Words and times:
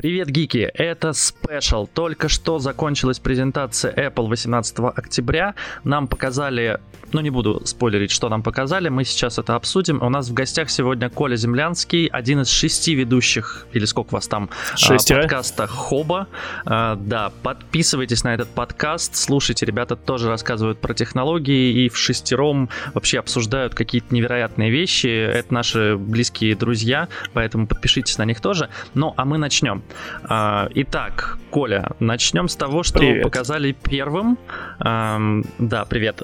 Привет, 0.00 0.28
гики! 0.30 0.70
Это 0.74 1.08
Special. 1.08 1.88
Только 1.92 2.28
что 2.28 2.60
закончилась 2.60 3.18
презентация 3.18 3.92
Apple 3.92 4.28
18 4.28 4.78
октября. 4.78 5.56
Нам 5.82 6.06
показали, 6.06 6.78
ну 7.12 7.20
не 7.20 7.30
буду 7.30 7.62
спойлерить, 7.64 8.12
что 8.12 8.28
нам 8.28 8.44
показали, 8.44 8.90
мы 8.90 9.04
сейчас 9.04 9.40
это 9.40 9.56
обсудим. 9.56 10.00
У 10.00 10.08
нас 10.08 10.28
в 10.28 10.34
гостях 10.34 10.70
сегодня 10.70 11.10
Коля 11.10 11.34
Землянский, 11.34 12.06
один 12.06 12.42
из 12.42 12.48
шести 12.48 12.94
ведущих, 12.94 13.66
или 13.72 13.84
сколько 13.86 14.14
вас 14.14 14.28
там, 14.28 14.50
Шестеро. 14.76 15.22
подкаста 15.22 15.66
Хоба. 15.66 16.28
А, 16.64 16.94
да, 16.94 17.32
подписывайтесь 17.42 18.22
на 18.22 18.34
этот 18.34 18.48
подкаст, 18.50 19.16
слушайте, 19.16 19.66
ребята 19.66 19.96
тоже 19.96 20.28
рассказывают 20.28 20.80
про 20.80 20.94
технологии 20.94 21.86
и 21.86 21.88
в 21.88 21.96
шестером 21.96 22.68
вообще 22.94 23.18
обсуждают 23.18 23.74
какие-то 23.74 24.14
невероятные 24.14 24.70
вещи. 24.70 25.08
Это 25.08 25.52
наши 25.52 25.96
близкие 25.96 26.54
друзья, 26.54 27.08
поэтому 27.32 27.66
подпишитесь 27.66 28.16
на 28.18 28.24
них 28.24 28.40
тоже. 28.40 28.68
Ну, 28.94 29.12
а 29.16 29.24
мы 29.24 29.38
начнем. 29.38 29.82
А, 30.24 30.68
итак, 30.74 31.38
Коля, 31.50 31.92
начнем 32.00 32.48
с 32.48 32.56
того, 32.56 32.82
что 32.82 32.98
Привет. 32.98 33.22
показали 33.22 33.72
первым. 33.72 34.38
Да, 34.78 35.84
привет. 35.88 36.22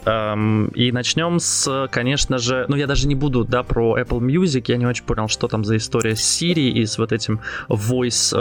И 0.75 0.93
начнем 0.93 1.41
с, 1.41 1.89
конечно 1.91 2.39
же, 2.39 2.67
ну 2.69 2.77
я 2.77 2.87
даже 2.87 3.09
не 3.09 3.15
буду, 3.15 3.45
да, 3.45 3.63
про 3.63 3.99
Apple 3.99 4.21
Music, 4.21 4.65
я 4.69 4.77
не 4.77 4.87
очень 4.87 5.05
понял, 5.05 5.29
что 5.29 5.49
там 5.49 5.65
за 5.65 5.77
история 5.77 6.15
с 6.15 6.21
Siri 6.21 6.69
и 6.69 6.85
с 6.87 6.99
вот 6.99 7.13
этим 7.13 7.41
voice, 7.69 8.33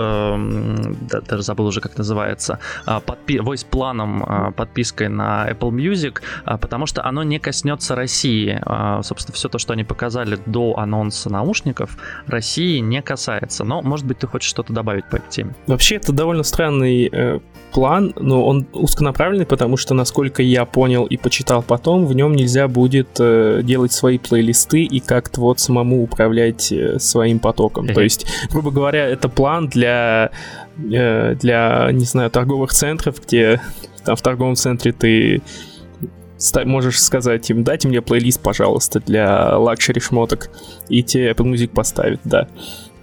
даже 1.28 1.44
забыл 1.44 1.68
уже, 1.68 1.82
как 1.82 1.98
называется, 1.98 2.60
а, 2.86 3.02
voice 3.28 3.66
планом, 3.66 4.24
а, 4.28 4.52
подпиской 4.52 5.08
на 5.08 5.50
Apple 5.50 5.72
Music, 5.72 6.22
потому 6.60 6.86
что 6.86 7.04
оно 7.06 7.24
не 7.24 7.40
коснется 7.40 7.96
России. 7.96 8.62
Собственно, 9.04 9.36
все 9.36 9.50
то, 9.50 9.58
что 9.58 9.74
они 9.74 9.84
показали 9.84 10.38
до 10.46 10.78
анонса 10.78 11.30
наушников, 11.30 11.98
России 12.28 12.80
не 12.80 13.02
касается. 13.02 13.64
Но, 13.64 13.82
может 13.82 14.06
быть, 14.06 14.20
ты 14.20 14.28
хочешь 14.28 14.50
что-то 14.50 14.74
добавить 14.74 15.06
по 15.14 15.18
этой 15.18 15.30
теме? 15.30 15.56
Вообще, 15.68 15.96
это 15.96 16.12
довольно 16.12 16.44
странный 16.44 17.08
э, 17.12 17.40
план, 17.72 18.14
но 18.18 18.46
он 18.46 18.66
узконаправленный, 18.74 19.46
потому 19.46 19.78
что, 19.78 19.94
насколько 19.94 20.42
я 20.42 20.66
понял 20.66 21.06
и 21.06 21.18
почитал 21.18 21.62
потом, 21.62 22.06
в 22.06 22.16
нем 22.16 22.34
нельзя 22.34 22.68
будет 22.68 23.10
э, 23.20 23.62
делать 23.64 23.92
свои 23.92 24.18
плейлисты 24.18 24.84
и 24.84 25.00
как-то 25.00 25.42
вот 25.42 25.60
самому 25.60 26.02
управлять 26.02 26.72
э, 26.72 26.98
своим 27.00 27.40
потоком. 27.40 27.88
То 27.88 28.02
есть, 28.02 28.26
грубо 28.52 28.72
говоря, 28.72 29.06
это 29.06 29.30
план 29.30 29.68
для, 29.68 30.32
э, 30.78 31.36
для, 31.36 31.90
не 31.92 32.06
знаю, 32.06 32.32
торговых 32.32 32.74
центров, 32.74 33.22
где 33.24 33.62
там 34.04 34.16
в 34.16 34.22
торговом 34.22 34.56
центре 34.56 34.92
ты 34.92 35.42
можешь 36.66 37.02
сказать 37.02 37.50
им, 37.50 37.64
дайте 37.64 37.88
мне 37.88 38.02
плейлист, 38.02 38.42
пожалуйста, 38.42 39.00
для 39.00 39.58
luxury 39.58 40.02
шмоток, 40.02 40.50
и 40.90 41.02
тебе 41.02 41.32
Apple 41.32 41.54
Music 41.54 41.70
поставит, 41.70 42.20
да. 42.26 42.48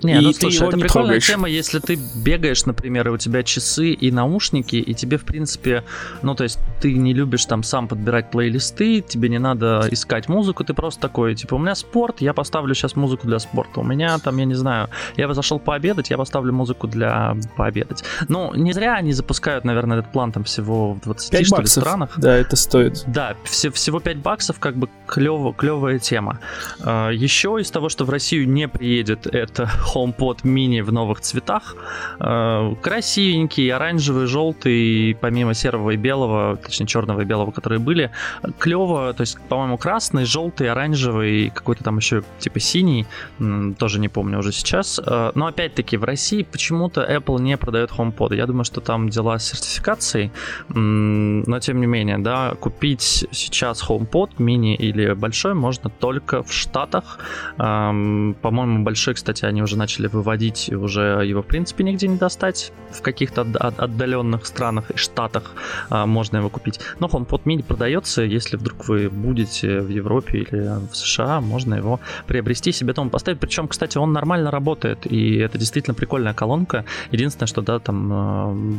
Не, 0.02 0.18
И 0.18 0.20
ну 0.20 0.32
ты 0.32 0.40
слушай, 0.40 0.56
его 0.56 0.68
это 0.68 0.76
не 0.76 0.82
прикольная 0.82 1.06
трогаешь. 1.08 1.26
тема, 1.26 1.48
если 1.48 1.78
ты 1.78 1.98
бегаешь, 2.14 2.64
например, 2.66 3.08
и 3.08 3.10
у 3.10 3.18
тебя 3.18 3.42
часы 3.42 3.90
и 3.92 4.10
наушники, 4.10 4.76
и 4.76 4.94
тебе, 4.94 5.18
в 5.18 5.24
принципе, 5.24 5.84
ну, 6.22 6.34
то 6.34 6.44
есть 6.44 6.58
ты 6.80 6.94
не 6.94 7.12
любишь 7.14 7.44
там 7.46 7.62
сам 7.62 7.88
подбирать 7.88 8.30
плейлисты, 8.30 9.00
тебе 9.00 9.28
не 9.28 9.38
надо 9.38 9.86
искать 9.90 10.28
музыку, 10.28 10.64
ты 10.64 10.74
просто 10.74 11.00
такой, 11.00 11.34
типа, 11.34 11.54
у 11.54 11.58
меня 11.58 11.74
спорт, 11.74 12.20
я 12.20 12.32
поставлю 12.32 12.74
сейчас 12.74 12.96
музыку 12.96 13.26
для 13.26 13.38
спорта, 13.38 13.80
у 13.80 13.84
меня 13.84 14.18
там, 14.18 14.36
я 14.38 14.44
не 14.44 14.54
знаю, 14.54 14.88
я 15.16 15.32
зашел 15.34 15.58
пообедать, 15.58 16.10
я 16.10 16.16
поставлю 16.16 16.52
музыку 16.52 16.86
для 16.86 17.36
пообедать. 17.56 18.02
Ну, 18.28 18.54
не 18.54 18.72
зря 18.72 18.94
они 18.94 19.12
запускают, 19.12 19.64
наверное, 19.64 19.98
этот 19.98 20.12
план 20.12 20.32
там 20.32 20.44
всего 20.44 20.94
в 20.94 21.00
20, 21.00 21.30
5 21.30 21.46
что 21.46 21.60
ли, 21.60 21.66
странах. 21.66 22.10
Да, 22.16 22.36
это 22.36 22.56
стоит. 22.56 23.04
Да, 23.06 23.36
все, 23.44 23.70
всего 23.70 24.00
5 24.00 24.16
баксов, 24.18 24.58
как 24.58 24.76
бы 24.76 24.88
клево, 25.06 25.52
клевая 25.52 25.98
тема. 25.98 26.38
А, 26.82 27.10
Еще 27.10 27.58
из 27.60 27.70
того, 27.70 27.88
что 27.88 28.04
в 28.04 28.10
Россию 28.10 28.48
не 28.48 28.68
приедет, 28.68 29.26
это 29.26 29.68
HomePod 29.94 30.42
mini 30.44 30.82
в 30.82 30.92
новых 30.92 31.20
цветах. 31.20 31.76
А, 32.18 32.74
Красивенький, 32.76 33.70
оранжевый, 33.72 34.26
желтый, 34.26 35.16
помимо 35.20 35.54
серого 35.54 35.90
и 35.90 35.96
белого, 35.96 36.56
точнее 36.56 36.86
черного 36.86 37.22
и 37.22 37.24
белого, 37.24 37.50
которые 37.50 37.78
были. 37.78 38.10
Клево, 38.58 39.12
то 39.12 39.22
есть, 39.22 39.38
по-моему, 39.48 39.78
красный, 39.78 40.24
желтый, 40.24 40.70
оранжевый, 40.70 41.50
какой-то 41.50 41.84
там 41.84 41.96
еще 41.98 42.22
типа 42.38 42.60
синий, 42.60 43.06
тоже 43.78 44.00
не 44.00 44.08
помню 44.08 44.38
уже 44.38 44.52
сейчас. 44.52 45.00
А, 45.04 45.32
Но 45.34 45.46
опять-таки 45.46 45.96
в 45.96 46.04
России 46.04 46.42
почему-то 46.42 47.02
Apple 47.02 47.40
не 47.40 47.56
продает 47.56 47.90
HomePod. 47.90 48.36
Я 48.36 48.46
думаю, 48.46 48.64
что 48.64 48.80
там 48.80 49.08
дела 49.08 49.38
с 49.38 49.48
сертификацией, 49.48 50.30
но 50.68 51.60
тем 51.60 51.80
не 51.80 51.86
менее, 51.86 52.18
да, 52.18 52.54
купить 52.60 53.26
сейчас 53.30 53.82
HomePod 53.88 54.30
мини 54.38 54.74
или 54.74 55.12
большой 55.14 55.54
можно 55.54 55.90
только 55.90 56.42
в 56.42 56.52
Штатах. 56.52 57.18
Ам, 57.58 58.34
По-моему, 58.40 58.84
большой, 58.84 59.14
кстати, 59.14 59.44
они 59.44 59.62
уже 59.62 59.76
начали 59.80 60.06
выводить, 60.06 60.68
и 60.68 60.74
уже 60.76 61.22
его 61.24 61.42
в 61.42 61.46
принципе 61.46 61.84
нигде 61.84 62.06
не 62.08 62.16
достать. 62.18 62.72
В 62.92 63.02
каких-то 63.02 63.42
от- 63.42 63.56
от- 63.56 63.80
отдаленных 63.80 64.46
странах 64.46 64.90
и 64.90 64.96
штатах 64.96 65.52
а, 65.90 66.06
можно 66.06 66.38
его 66.38 66.48
купить. 66.48 66.80
Но 67.00 67.06
HomePod 67.06 67.42
mini 67.44 67.62
продается, 67.62 68.22
если 68.22 68.56
вдруг 68.56 68.88
вы 68.88 69.08
будете 69.08 69.80
в 69.80 69.88
Европе 69.88 70.38
или 70.38 70.88
в 70.90 70.94
США, 70.96 71.40
можно 71.40 71.74
его 71.74 72.00
приобрести, 72.26 72.72
себе 72.72 72.92
дома 72.92 73.10
поставить. 73.10 73.40
Причем, 73.40 73.68
кстати, 73.68 73.98
он 73.98 74.12
нормально 74.12 74.50
работает, 74.50 75.06
и 75.06 75.36
это 75.36 75.58
действительно 75.58 75.94
прикольная 75.94 76.34
колонка. 76.34 76.84
Единственное, 77.12 77.46
что 77.48 77.62
да, 77.62 77.78
там 77.78 78.12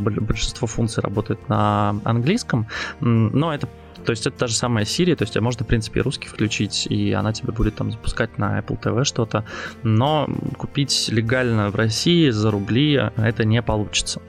бл- 0.03 0.22
большинство 0.22 0.68
функций 0.68 1.01
работает 1.03 1.50
на 1.50 1.95
английском, 2.03 2.68
но 3.00 3.53
это 3.53 3.68
то 4.01 4.12
есть 4.12 4.28
это 4.28 4.38
та 4.38 4.47
же 4.47 4.56
самая 4.56 4.85
Siri, 4.85 5.16
то 5.16 5.23
есть 5.23 5.39
можно, 5.39 5.66
в 5.66 5.67
принципе, 5.67 6.00
и 6.00 6.03
русский 6.03 6.28
включить, 6.28 6.88
и 6.89 7.12
она 7.12 7.34
тебе 7.34 7.51
будет 7.51 7.75
там 7.75 7.91
запускать 7.91 8.38
на 8.38 8.59
Apple 8.59 8.81
TV 8.81 9.03
что-то, 9.03 9.45
но 9.84 10.29
купить 10.57 11.09
легально 11.09 11.69
в 11.69 11.75
России 11.75 12.29
за 12.29 12.51
рубли 12.51 13.12
это 13.17 13.45
не 13.45 13.62
получится. 13.62 14.22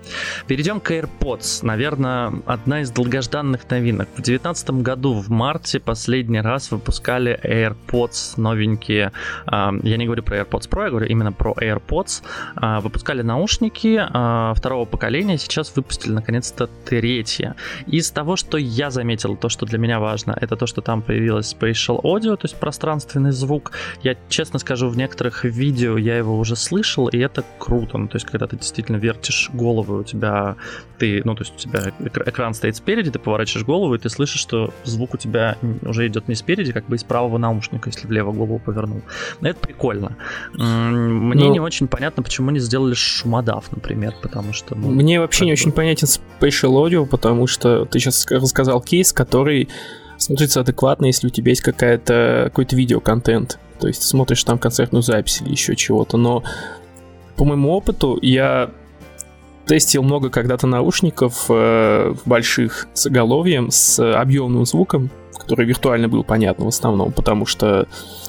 Перейдем 0.46 0.80
к 0.80 0.90
AirPods. 0.90 1.64
Наверное, 1.64 2.32
одна 2.46 2.80
из 2.82 2.90
долгожданных 2.90 3.68
новинок. 3.70 4.08
В 4.12 4.22
2019 4.22 4.70
году 4.82 5.14
в 5.14 5.30
марте 5.30 5.80
последний 5.80 6.40
раз 6.40 6.70
выпускали 6.70 7.38
AirPods 7.42 8.40
новенькие. 8.40 9.12
А, 9.46 9.72
Я 9.82 9.96
не 9.96 10.04
говорю 10.04 10.22
про 10.22 10.38
AirPods 10.38 10.68
Pro, 10.68 10.84
я 10.84 10.90
говорю 10.90 11.06
именно 11.06 11.32
про 11.32 11.52
AirPods. 11.52 12.22
А, 12.56 12.80
Выпускали 12.80 13.22
наушники 13.22 14.00
а, 14.00 14.54
второго 14.54 14.84
поколения, 14.84 15.38
сейчас 15.38 15.74
выпустили 15.74 16.12
наконец-то 16.12 16.68
третье. 16.84 17.56
Из 17.86 18.10
того, 18.10 18.36
что 18.36 18.58
я 18.58 18.90
заметил, 18.90 19.36
то, 19.36 19.48
что 19.48 19.61
для 19.66 19.78
меня 19.78 20.00
важно, 20.00 20.36
это 20.40 20.56
то, 20.56 20.66
что 20.66 20.80
там 20.80 21.02
появилось 21.02 21.54
Spatial 21.58 22.00
Audio, 22.02 22.36
то 22.36 22.44
есть 22.44 22.56
пространственный 22.56 23.32
звук. 23.32 23.72
Я 24.02 24.16
честно 24.28 24.58
скажу, 24.58 24.88
в 24.88 24.96
некоторых 24.96 25.44
видео 25.44 25.96
я 25.98 26.16
его 26.18 26.38
уже 26.38 26.56
слышал, 26.56 27.08
и 27.08 27.18
это 27.18 27.44
круто. 27.58 27.98
Ну, 27.98 28.08
то 28.08 28.16
есть, 28.16 28.26
когда 28.26 28.46
ты 28.46 28.56
действительно 28.56 28.96
вертишь 28.96 29.50
голову, 29.52 29.98
у 29.98 30.04
тебя 30.04 30.56
ты, 30.98 31.22
ну, 31.24 31.34
то 31.34 31.42
есть 31.42 31.54
у 31.54 31.58
тебя 31.58 31.92
экра- 32.00 32.28
экран 32.28 32.54
стоит 32.54 32.76
спереди, 32.76 33.10
ты 33.10 33.18
поворачиваешь 33.18 33.66
голову, 33.66 33.94
и 33.94 33.98
ты 33.98 34.08
слышишь, 34.08 34.40
что 34.40 34.72
звук 34.84 35.14
у 35.14 35.16
тебя 35.16 35.56
уже 35.82 36.06
идет 36.06 36.28
не 36.28 36.34
спереди, 36.34 36.72
как 36.72 36.86
бы 36.86 36.96
из 36.96 37.04
правого 37.04 37.38
наушника, 37.38 37.88
если 37.90 38.06
влево 38.06 38.32
голову 38.32 38.58
повернул. 38.58 39.02
Это 39.40 39.58
прикольно. 39.60 40.16
Мне 40.52 41.44
Ну- 41.46 41.52
не 41.52 41.60
очень 41.60 41.88
понятно, 41.88 42.22
почему 42.22 42.50
не 42.50 42.60
сделали 42.60 42.94
шумодав, 42.94 43.70
например, 43.72 44.14
потому 44.22 44.52
что... 44.52 44.74
ну, 44.74 44.90
Мне 44.90 45.20
вообще 45.20 45.44
не 45.44 45.50
бы. 45.50 45.54
очень 45.54 45.72
понятен 45.72 46.06
Spatial 46.06 46.70
Audio, 46.84 47.06
потому 47.06 47.46
что 47.46 47.84
ты 47.84 47.98
сейчас 47.98 48.26
рассказал 48.30 48.80
кейс, 48.80 49.12
который 49.12 49.51
смотрится 50.16 50.60
адекватно, 50.60 51.06
если 51.06 51.26
у 51.26 51.30
тебя 51.30 51.50
есть 51.50 51.62
какая-то, 51.62 52.44
какой-то 52.46 52.76
видеоконтент. 52.76 53.58
То 53.78 53.88
есть 53.88 54.00
ты 54.00 54.06
смотришь 54.06 54.44
там 54.44 54.58
концертную 54.58 55.02
запись 55.02 55.40
или 55.40 55.50
еще 55.50 55.74
чего-то. 55.74 56.16
Но 56.16 56.44
по 57.36 57.44
моему 57.44 57.72
опыту 57.72 58.18
я 58.22 58.70
тестил 59.66 60.02
много 60.02 60.30
когда-то 60.30 60.66
наушников 60.66 61.46
э, 61.48 62.14
больших 62.24 62.88
с 62.94 63.06
оголовьем, 63.06 63.70
с 63.70 63.98
объемным 64.14 64.66
звуком, 64.66 65.10
который 65.52 65.66
виртуально 65.66 66.08
был 66.08 66.24
понятно 66.24 66.64
в 66.64 66.68
основном, 66.68 67.12
потому 67.12 67.44
что 67.44 67.86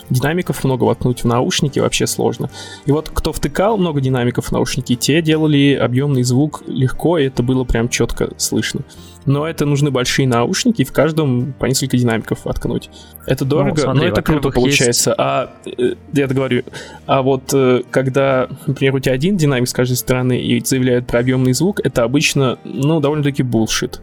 динамиков 0.10 0.62
много 0.66 0.84
воткнуть 0.84 1.24
в 1.24 1.26
наушники 1.26 1.80
вообще 1.80 2.06
сложно. 2.06 2.50
И 2.86 2.92
вот 2.92 3.10
кто 3.14 3.32
втыкал 3.32 3.78
много 3.78 4.02
динамиков 4.02 4.48
в 4.48 4.52
наушники, 4.52 4.96
те 4.96 5.22
делали 5.22 5.74
объемный 5.74 6.24
звук 6.24 6.64
легко, 6.68 7.18
и 7.18 7.28
это 7.28 7.42
было 7.42 7.64
прям 7.64 7.88
четко 7.88 8.32
слышно. 8.36 8.82
Но 9.26 9.48
это 9.48 9.66
нужны 9.66 9.90
большие 9.90 10.28
наушники, 10.28 10.82
и 10.82 10.86
в 10.86 10.92
каждом 10.92 11.54
по 11.54 11.66
несколько 11.66 11.96
динамиков 11.96 12.44
воткнуть. 12.44 12.90
Это 13.26 13.46
дорого, 13.46 13.80
смотри, 13.80 14.02
но 14.02 14.08
это 14.08 14.22
круто 14.22 14.50
получается. 14.50 15.16
А 15.18 15.54
э, 15.66 15.96
я 16.12 16.26
это 16.26 16.34
говорю, 16.34 16.64
а 17.06 17.22
вот 17.22 17.54
э, 17.54 17.84
когда, 17.90 18.50
например, 18.68 18.96
у 18.96 19.00
тебя 19.00 19.14
один 19.14 19.38
динамик 19.38 19.70
с 19.70 19.74
каждой 19.74 19.96
стороны 19.96 20.42
и 20.42 20.60
заявляют 20.60 21.08
про 21.08 21.20
объемный 21.20 21.54
звук, 21.54 21.80
это 21.86 22.04
обычно, 22.04 22.60
ну, 22.66 23.00
довольно-таки 23.00 23.44
булшит. 23.44 24.02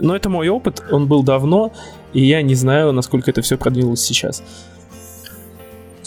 Но 0.00 0.16
это 0.16 0.28
мой 0.28 0.48
опыт, 0.48 0.82
он 0.90 1.06
был 1.06 1.22
давно, 1.22 1.72
и 2.12 2.24
я 2.24 2.42
не 2.42 2.54
знаю, 2.54 2.92
насколько 2.92 3.30
это 3.30 3.42
все 3.42 3.56
продвинулось 3.56 4.00
сейчас. 4.00 4.42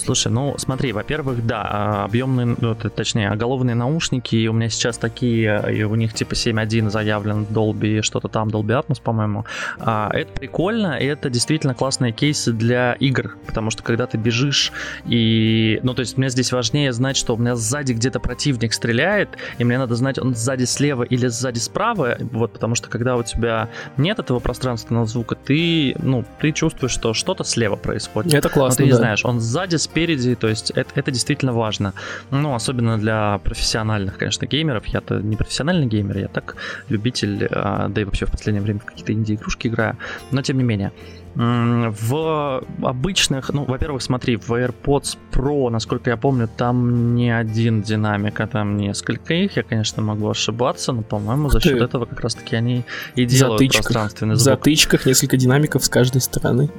Слушай, 0.06 0.32
ну 0.32 0.56
смотри, 0.58 0.92
во-первых, 0.92 1.46
да, 1.46 1.62
а, 1.64 2.06
объемные, 2.06 2.56
ну, 2.60 2.76
точнее, 2.76 3.30
оголовные 3.30 3.76
наушники, 3.76 4.36
и 4.36 4.48
у 4.48 4.54
меня 4.54 4.70
сейчас 4.70 4.98
такие, 4.98 5.64
и 5.74 5.84
у 5.84 5.96
них 5.96 6.14
типа 6.14 6.34
7.1 6.34 6.90
заявлен 6.90 7.46
Dolby, 7.50 8.02
что-то 8.02 8.28
там, 8.28 8.50
Dolby 8.50 8.84
Atmos, 8.84 9.02
по-моему. 9.02 9.46
А, 9.80 10.10
это 10.14 10.32
прикольно, 10.34 10.98
и 10.98 11.06
это 11.06 11.30
действительно 11.30 11.74
классные 11.74 12.12
кейсы 12.12 12.52
для 12.52 12.94
игр, 12.94 13.38
потому 13.46 13.70
что 13.70 13.84
когда 13.84 14.06
ты 14.08 14.18
бежишь 14.18 14.72
и... 15.06 15.80
Ну, 15.84 15.94
то 15.94 16.02
есть 16.02 16.18
мне 16.18 16.30
здесь 16.30 16.52
важнее 16.52 16.92
знать, 16.94 17.18
что 17.18 17.36
у 17.36 17.38
меня 17.38 17.56
сзади 17.56 17.94
где-то 17.94 18.20
противник 18.20 18.74
стреляет, 18.74 19.30
и 19.58 19.64
мне 19.64 19.78
надо 19.78 19.96
знать, 19.96 20.20
он 20.20 20.36
сзади 20.36 20.66
слева 20.66 21.04
или 21.04 21.28
сзади 21.28 21.60
справа, 21.60 22.18
вот, 22.20 22.54
потому 22.54 22.76
что 22.76 22.90
когда 22.90 23.16
у 23.16 23.24
тебя 23.24 23.70
нет 23.98 24.20
этого 24.20 24.40
пространственного 24.40 25.06
звука, 25.06 25.36
ты, 25.36 25.96
ну, 26.00 26.26
ты 26.40 26.52
чувствуешь, 26.52 26.92
что 26.92 27.14
что-то 27.14 27.44
слева 27.44 27.76
происходит. 27.76 28.34
Это 28.34 28.50
классно, 28.50 28.74
Но 28.74 28.78
ты 28.78 28.84
не 28.86 28.92
да. 28.92 28.98
знаешь, 28.98 29.26
он 29.26 29.40
сзади, 29.40 29.78
спереди, 29.94 30.34
то 30.34 30.48
есть 30.48 30.72
это, 30.72 30.90
это 30.96 31.12
действительно 31.12 31.54
важно. 31.54 31.94
Ну, 32.32 32.56
особенно 32.56 32.98
для 32.98 33.38
профессиональных, 33.44 34.18
конечно, 34.18 34.48
геймеров. 34.48 34.88
Я-то 34.88 35.22
не 35.22 35.36
профессиональный 35.36 35.86
геймер, 35.86 36.18
я 36.18 36.28
так 36.28 36.56
любитель, 36.90 37.48
а, 37.52 37.90
да 37.90 38.02
и 38.02 38.04
вообще 38.04 38.26
в 38.26 38.32
последнее 38.32 38.64
время 38.64 38.80
в 38.80 38.86
какие-то 38.86 39.14
инди-игрушки 39.14 39.68
играю. 39.68 39.98
Но 40.32 40.42
тем 40.42 40.58
не 40.58 40.64
менее. 40.64 40.92
В 41.36 42.64
обычных, 42.84 43.54
ну, 43.54 43.66
во-первых, 43.66 44.02
смотри, 44.02 44.36
в 44.36 44.52
AirPods 44.52 45.18
Pro, 45.32 45.70
насколько 45.70 46.10
я 46.10 46.18
помню, 46.18 46.48
там 46.48 47.16
не 47.16 47.32
один 47.32 47.82
динамик, 47.82 48.40
а 48.40 48.48
там 48.48 48.78
несколько 48.78 49.34
их. 49.34 49.58
Я, 49.58 49.64
конечно, 49.64 50.04
могу 50.04 50.30
ошибаться, 50.30 50.92
но, 50.92 51.02
по-моему, 51.02 51.50
за 51.50 51.60
счет 51.60 51.82
этого 51.82 52.06
как 52.06 52.20
раз-таки 52.20 52.56
они 52.56 52.84
и 53.16 53.26
делают 53.26 53.60
затычках, 53.60 53.84
пространственный 53.84 54.36
звук. 54.36 54.42
В 54.42 54.58
затычках 54.58 55.06
несколько 55.06 55.38
динамиков 55.38 55.84
с 55.84 55.90
каждой 55.90 56.22
стороны. 56.22 56.70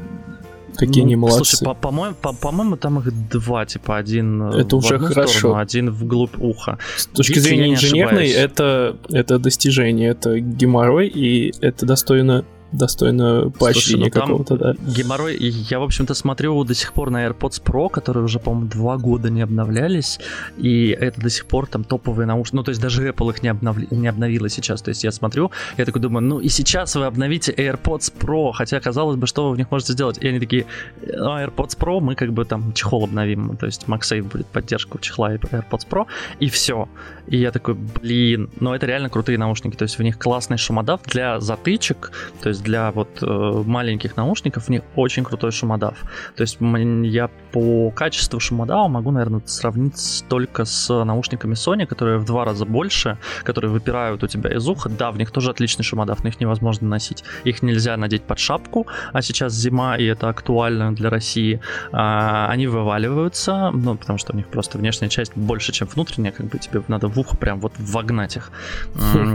Какие 0.76 1.02
ну, 1.02 1.06
они 1.06 1.16
молодцы. 1.16 1.56
Слушай, 1.56 1.74
по-моему, 1.80 2.16
по- 2.20 2.32
по-моему, 2.32 2.76
там 2.76 2.98
их 2.98 3.28
два, 3.30 3.64
типа 3.66 3.96
один 3.96 4.42
это 4.42 4.76
в 4.76 4.78
уже 4.78 4.96
одну 4.96 5.08
хорошо. 5.08 5.38
сторону, 5.38 5.60
один 5.60 5.90
вглубь 5.90 6.36
уха. 6.38 6.78
С 6.96 7.06
точки 7.06 7.34
я 7.34 7.40
зрения 7.40 7.68
не 7.68 7.74
инженерной, 7.74 8.30
это, 8.30 8.96
это 9.10 9.38
достижение, 9.38 10.10
это 10.10 10.38
геморрой, 10.38 11.08
и 11.08 11.52
это 11.60 11.86
достойно 11.86 12.44
достойно 12.74 13.50
поощрения 13.50 14.04
ну 14.04 14.10
там 14.10 14.22
какого-то, 14.22 14.56
да. 14.56 14.74
Геморрой, 14.80 15.36
я, 15.38 15.78
в 15.78 15.82
общем-то, 15.82 16.14
смотрю 16.14 16.62
до 16.64 16.74
сих 16.74 16.92
пор 16.92 17.10
на 17.10 17.26
AirPods 17.26 17.62
Pro, 17.62 17.88
которые 17.88 18.24
уже, 18.24 18.38
по-моему, 18.38 18.68
два 18.68 18.96
года 18.96 19.30
не 19.30 19.42
обновлялись, 19.42 20.18
и 20.56 20.88
это 20.88 21.20
до 21.20 21.30
сих 21.30 21.46
пор 21.46 21.66
там 21.66 21.84
топовые 21.84 22.26
наушники, 22.26 22.56
ну, 22.56 22.62
то 22.62 22.70
есть 22.70 22.80
даже 22.80 23.08
Apple 23.08 23.30
их 23.30 23.42
не, 23.42 23.48
обновли, 23.48 23.86
не 23.90 24.08
обновила 24.08 24.48
сейчас, 24.48 24.82
то 24.82 24.90
есть 24.90 25.04
я 25.04 25.12
смотрю, 25.12 25.50
я 25.76 25.84
такой 25.84 26.02
думаю, 26.02 26.24
ну, 26.24 26.40
и 26.40 26.48
сейчас 26.48 26.94
вы 26.96 27.06
обновите 27.06 27.52
AirPods 27.52 28.12
Pro, 28.18 28.52
хотя, 28.52 28.80
казалось 28.80 29.16
бы, 29.16 29.26
что 29.26 29.48
вы 29.48 29.54
в 29.54 29.58
них 29.58 29.70
можете 29.70 29.92
сделать, 29.92 30.18
и 30.20 30.28
они 30.28 30.40
такие, 30.40 30.66
ну, 31.02 31.38
AirPods 31.38 31.78
Pro 31.78 32.00
мы 32.00 32.14
как 32.14 32.32
бы 32.32 32.44
там 32.44 32.72
чехол 32.72 33.04
обновим, 33.04 33.56
то 33.56 33.66
есть 33.66 33.84
MagSafe 33.86 34.22
будет 34.22 34.46
поддержка 34.46 34.98
чехла 35.00 35.34
AirPods 35.34 35.86
Pro, 35.88 36.06
и 36.40 36.48
все. 36.48 36.88
И 37.26 37.38
я 37.38 37.52
такой, 37.52 37.74
блин, 37.74 38.50
ну, 38.60 38.74
это 38.74 38.86
реально 38.86 39.08
крутые 39.08 39.38
наушники, 39.38 39.76
то 39.76 39.84
есть 39.84 39.98
в 39.98 40.02
них 40.02 40.18
классный 40.18 40.58
шумодав 40.58 41.02
для 41.04 41.40
затычек, 41.40 42.12
то 42.42 42.48
есть 42.48 42.63
для 42.64 42.90
вот 42.90 43.22
э, 43.22 43.62
маленьких 43.66 44.16
наушников 44.16 44.64
в 44.64 44.68
них 44.70 44.82
очень 44.96 45.22
крутой 45.22 45.52
шумодав. 45.52 45.98
То 46.34 46.42
есть 46.42 46.58
я 46.60 47.30
по 47.52 47.90
качеству 47.90 48.40
шумодава 48.40 48.88
могу, 48.88 49.10
наверное, 49.12 49.42
сравнить 49.46 50.24
только 50.28 50.64
с 50.64 51.04
наушниками 51.04 51.54
Sony, 51.54 51.86
которые 51.86 52.18
в 52.18 52.24
два 52.24 52.44
раза 52.44 52.64
больше, 52.64 53.18
которые 53.44 53.70
выпирают 53.70 54.24
у 54.24 54.26
тебя 54.26 54.50
из 54.50 54.66
уха. 54.68 54.88
Да, 54.88 55.10
в 55.12 55.18
них 55.18 55.30
тоже 55.30 55.50
отличный 55.50 55.84
шумодав, 55.84 56.24
но 56.24 56.30
их 56.30 56.40
невозможно 56.40 56.88
носить. 56.88 57.22
Их 57.44 57.62
нельзя 57.62 57.96
надеть 57.96 58.22
под 58.22 58.38
шапку, 58.38 58.86
а 59.12 59.22
сейчас 59.22 59.52
зима, 59.52 59.96
и 59.96 60.04
это 60.04 60.28
актуально 60.28 60.94
для 60.94 61.10
России. 61.10 61.60
А, 61.92 62.48
они 62.48 62.66
вываливаются, 62.66 63.70
ну, 63.70 63.96
потому 63.96 64.18
что 64.18 64.32
у 64.32 64.36
них 64.36 64.48
просто 64.48 64.78
внешняя 64.78 65.08
часть 65.08 65.36
больше, 65.36 65.72
чем 65.72 65.86
внутренняя, 65.88 66.32
как 66.32 66.46
бы 66.46 66.58
тебе 66.58 66.82
надо 66.88 67.08
в 67.08 67.18
ухо 67.18 67.36
прям 67.36 67.60
вот 67.60 67.72
вогнать 67.78 68.36
их. 68.36 68.50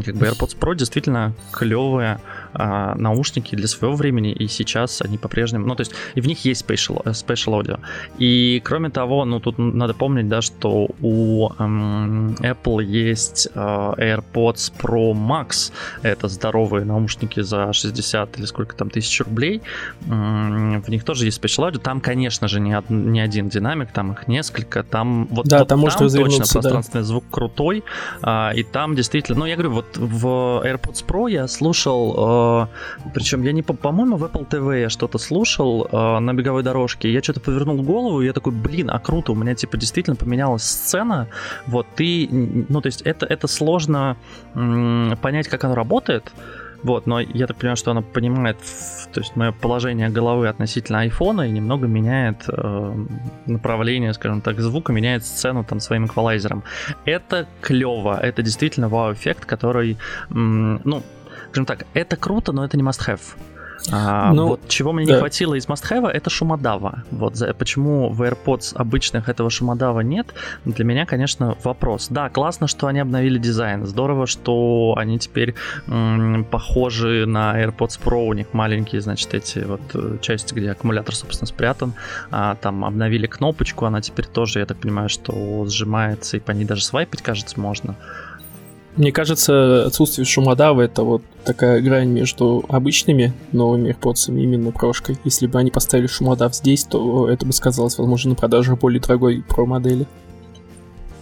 Как 0.05 0.15
бы 0.15 0.25
AirPods 0.25 0.57
Pro 0.59 0.75
действительно 0.75 1.33
клевые 1.51 2.19
а, 2.53 2.95
наушники 2.95 3.55
для 3.55 3.67
своего 3.67 3.95
времени, 3.95 4.31
и 4.31 4.47
сейчас 4.47 5.01
они 5.01 5.17
по-прежнему, 5.17 5.65
ну, 5.67 5.75
то 5.75 5.81
есть, 5.81 5.91
и 6.15 6.21
в 6.21 6.27
них 6.27 6.45
есть 6.45 6.65
spatial, 6.65 7.03
spatial 7.03 7.61
audio. 7.61 7.79
И, 8.17 8.61
кроме 8.63 8.89
того, 8.89 9.25
ну, 9.25 9.39
тут 9.39 9.57
надо 9.57 9.93
помнить, 9.93 10.27
да, 10.27 10.41
что 10.41 10.87
у 11.01 11.49
эм, 11.59 12.35
Apple 12.35 12.83
есть 12.83 13.49
э, 13.53 13.59
AirPods 13.59 14.73
Pro 14.79 15.13
Max, 15.13 15.71
это 16.01 16.27
здоровые 16.27 16.85
наушники 16.85 17.41
за 17.41 17.73
60 17.73 18.37
или 18.37 18.45
сколько 18.45 18.75
там 18.75 18.89
тысяч 18.89 19.19
рублей, 19.21 19.61
в 20.01 20.89
них 20.89 21.03
тоже 21.03 21.25
есть 21.25 21.41
spatial 21.41 21.71
audio, 21.71 21.79
там, 21.79 22.01
конечно 22.01 22.47
же, 22.47 22.59
не, 22.59 22.77
од, 22.77 22.89
не 22.89 23.19
один 23.19 23.49
динамик, 23.49 23.91
там 23.91 24.13
их 24.13 24.27
несколько, 24.27 24.83
там 24.83 25.27
вот, 25.31 25.45
да, 25.47 25.65
там, 25.65 25.79
может 25.79 25.99
точно 25.99 26.45
да. 26.45 26.51
пространственный 26.51 27.03
звук 27.03 27.25
крутой, 27.29 27.83
э, 28.23 28.51
и 28.55 28.63
там 28.63 28.95
действительно, 28.95 29.39
ну, 29.39 29.45
я 29.45 29.55
говорю, 29.55 29.71
вот 29.71 29.97
в 29.97 30.25
AirPods 30.65 31.05
Pro 31.05 31.29
я 31.29 31.47
слушал, 31.47 32.15
э, 32.17 32.38
причем 33.13 33.43
я 33.43 33.51
не, 33.51 33.61
по-моему, 33.61 34.17
в 34.17 34.23
Apple 34.23 34.47
TV 34.47 34.81
я 34.81 34.89
что-то 34.89 35.17
слушал 35.17 35.87
э, 35.91 36.19
на 36.19 36.33
беговой 36.33 36.63
дорожке, 36.63 37.11
я 37.11 37.21
что-то 37.21 37.39
повернул 37.39 37.81
голову, 37.83 38.21
и 38.21 38.25
я 38.25 38.33
такой, 38.33 38.53
блин, 38.53 38.89
а 38.91 38.99
круто, 38.99 39.31
у 39.31 39.35
меня, 39.35 39.55
типа, 39.55 39.77
действительно 39.77 40.15
поменялась 40.15 40.63
сцена, 40.63 41.27
вот, 41.67 41.87
ты, 41.95 42.27
ну, 42.31 42.81
то 42.81 42.87
есть 42.87 43.01
это, 43.01 43.25
это 43.25 43.47
сложно 43.47 44.17
понять, 44.53 45.47
как 45.47 45.63
оно 45.63 45.75
работает, 45.75 46.31
вот, 46.83 47.07
но 47.07 47.19
я 47.19 47.47
так 47.47 47.57
понимаю, 47.57 47.75
что 47.77 47.91
оно 47.91 48.01
понимает, 48.01 48.57
то 49.11 49.19
есть 49.19 49.35
мое 49.35 49.51
положение 49.51 50.09
головы 50.09 50.47
относительно 50.47 51.01
айфона 51.01 51.41
и 51.41 51.51
немного 51.51 51.87
меняет 51.87 52.45
э, 52.47 53.05
направление, 53.47 54.13
скажем 54.13 54.41
так, 54.41 54.59
звука, 54.59 54.93
меняет 54.93 55.25
сцену 55.25 55.63
там 55.63 55.79
своим 55.81 56.05
эквалайзером. 56.05 56.63
Это 57.05 57.47
клево, 57.61 58.17
это 58.21 58.41
действительно 58.41 58.87
вау-эффект, 58.87 59.45
который, 59.45 59.97
м- 60.29 60.81
ну, 60.85 61.03
скажем 61.49 61.65
так, 61.65 61.85
это 61.93 62.15
круто, 62.15 62.51
но 62.51 62.65
это 62.65 62.77
не 62.77 62.83
must-have. 62.83 63.21
А, 63.91 64.33
ну, 64.33 64.47
вот 64.47 64.67
чего 64.67 64.91
мне 64.91 65.05
да. 65.05 65.13
не 65.13 65.19
хватило 65.19 65.55
из 65.55 65.67
must 65.67 66.09
это 66.09 66.29
шумодава. 66.29 67.03
Вот 67.11 67.35
за, 67.35 67.53
почему 67.53 68.09
в 68.09 68.21
AirPods 68.21 68.75
обычных 68.75 69.29
этого 69.29 69.49
шумодава 69.49 70.01
нет, 70.01 70.33
для 70.65 70.85
меня, 70.85 71.05
конечно, 71.05 71.55
вопрос. 71.63 72.07
Да, 72.09 72.29
классно, 72.29 72.67
что 72.67 72.87
они 72.87 72.99
обновили 72.99 73.37
дизайн. 73.37 73.85
Здорово, 73.85 74.27
что 74.27 74.95
они 74.97 75.17
теперь 75.19 75.55
м, 75.87 76.45
похожи 76.49 77.25
на 77.25 77.61
AirPods 77.61 77.99
Pro. 78.03 78.27
У 78.27 78.33
них 78.33 78.47
маленькие, 78.53 79.01
значит, 79.01 79.33
эти 79.33 79.59
вот 79.59 79.81
э, 79.93 80.17
части, 80.21 80.53
где 80.53 80.71
аккумулятор, 80.71 81.15
собственно, 81.15 81.47
спрятан. 81.47 81.93
А, 82.31 82.55
там 82.55 82.85
обновили 82.85 83.27
кнопочку, 83.27 83.85
она 83.85 84.01
теперь 84.01 84.25
тоже, 84.25 84.59
я 84.59 84.65
так 84.65 84.77
понимаю, 84.77 85.09
что 85.09 85.65
сжимается, 85.67 86.37
и 86.37 86.39
по 86.39 86.51
ней 86.51 86.65
даже 86.65 86.83
свайпить, 86.83 87.21
кажется, 87.21 87.59
можно. 87.59 87.95
Мне 88.99 89.13
кажется, 89.13 89.85
отсутствие 89.85 90.25
шумодава 90.25 90.81
это 90.81 91.03
вот 91.03 91.21
такая 91.45 91.79
грань 91.79 92.09
между 92.09 92.65
обычными 92.67 93.31
новыми 93.53 93.91
AirPods 93.91 94.27
именно 94.27 94.73
прошкой. 94.73 95.17
Если 95.23 95.47
бы 95.47 95.57
они 95.57 95.71
поставили 95.71 96.07
шумодав 96.07 96.53
здесь, 96.53 96.83
то 96.83 97.29
это 97.29 97.45
бы 97.45 97.53
сказалось, 97.53 97.97
возможно, 97.97 98.31
на 98.31 98.35
продаже 98.35 98.75
более 98.75 98.99
дорогой 98.99 99.41
Pro 99.47 99.65
модели. 99.65 100.05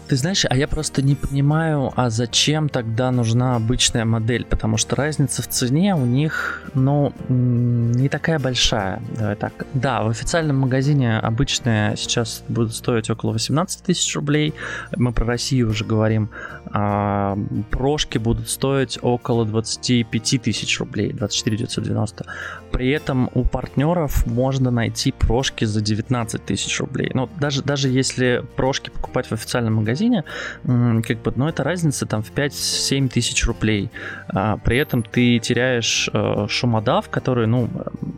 Ты 0.07 0.15
знаешь, 0.15 0.45
а 0.49 0.55
я 0.55 0.67
просто 0.69 1.01
не 1.01 1.15
понимаю, 1.15 1.91
а 1.95 2.09
зачем 2.09 2.69
тогда 2.69 3.11
нужна 3.11 3.57
обычная 3.57 4.05
модель, 4.05 4.45
потому 4.45 4.77
что 4.77 4.95
разница 4.95 5.41
в 5.41 5.47
цене 5.47 5.95
у 5.95 6.05
них, 6.05 6.63
ну, 6.73 7.13
не 7.27 8.07
такая 8.07 8.39
большая. 8.39 9.01
Давай 9.17 9.35
так. 9.35 9.65
Да, 9.73 10.03
в 10.03 10.09
официальном 10.09 10.59
магазине 10.59 11.17
обычные 11.17 11.97
сейчас 11.97 12.43
будут 12.47 12.73
стоить 12.73 13.09
около 13.09 13.33
18 13.33 13.83
тысяч 13.83 14.15
рублей. 14.15 14.53
Мы 14.95 15.11
про 15.11 15.25
Россию 15.25 15.71
уже 15.71 15.83
говорим. 15.83 16.29
А, 16.71 17.37
прошки 17.69 18.17
будут 18.17 18.49
стоить 18.49 18.97
около 19.01 19.45
25 19.45 20.41
тысяч 20.41 20.79
рублей, 20.79 21.11
24 21.11 21.57
990. 21.57 22.25
При 22.71 22.89
этом 22.91 23.29
у 23.33 23.43
партнеров 23.43 24.25
можно 24.25 24.71
найти 24.71 25.11
прошки 25.11 25.65
за 25.65 25.81
19 25.81 26.45
тысяч 26.45 26.79
рублей. 26.79 27.11
Ну, 27.13 27.29
даже, 27.39 27.61
даже 27.61 27.89
если 27.89 28.43
прошки 28.55 28.89
покупать 28.89 29.27
в 29.27 29.31
официальном 29.33 29.75
магазине, 29.75 29.96
магазине, 29.97 30.23
как 30.63 31.17
бы, 31.23 31.33
ну, 31.35 31.47
это 31.47 31.63
разница 31.63 32.05
там 32.05 32.21
в 32.21 32.31
5-7 32.31 33.09
тысяч 33.09 33.45
рублей. 33.45 33.89
А, 34.27 34.57
при 34.57 34.77
этом 34.77 35.03
ты 35.03 35.39
теряешь 35.39 36.09
э, 36.13 36.47
шумодав, 36.49 37.09
который, 37.09 37.47
ну, 37.47 37.69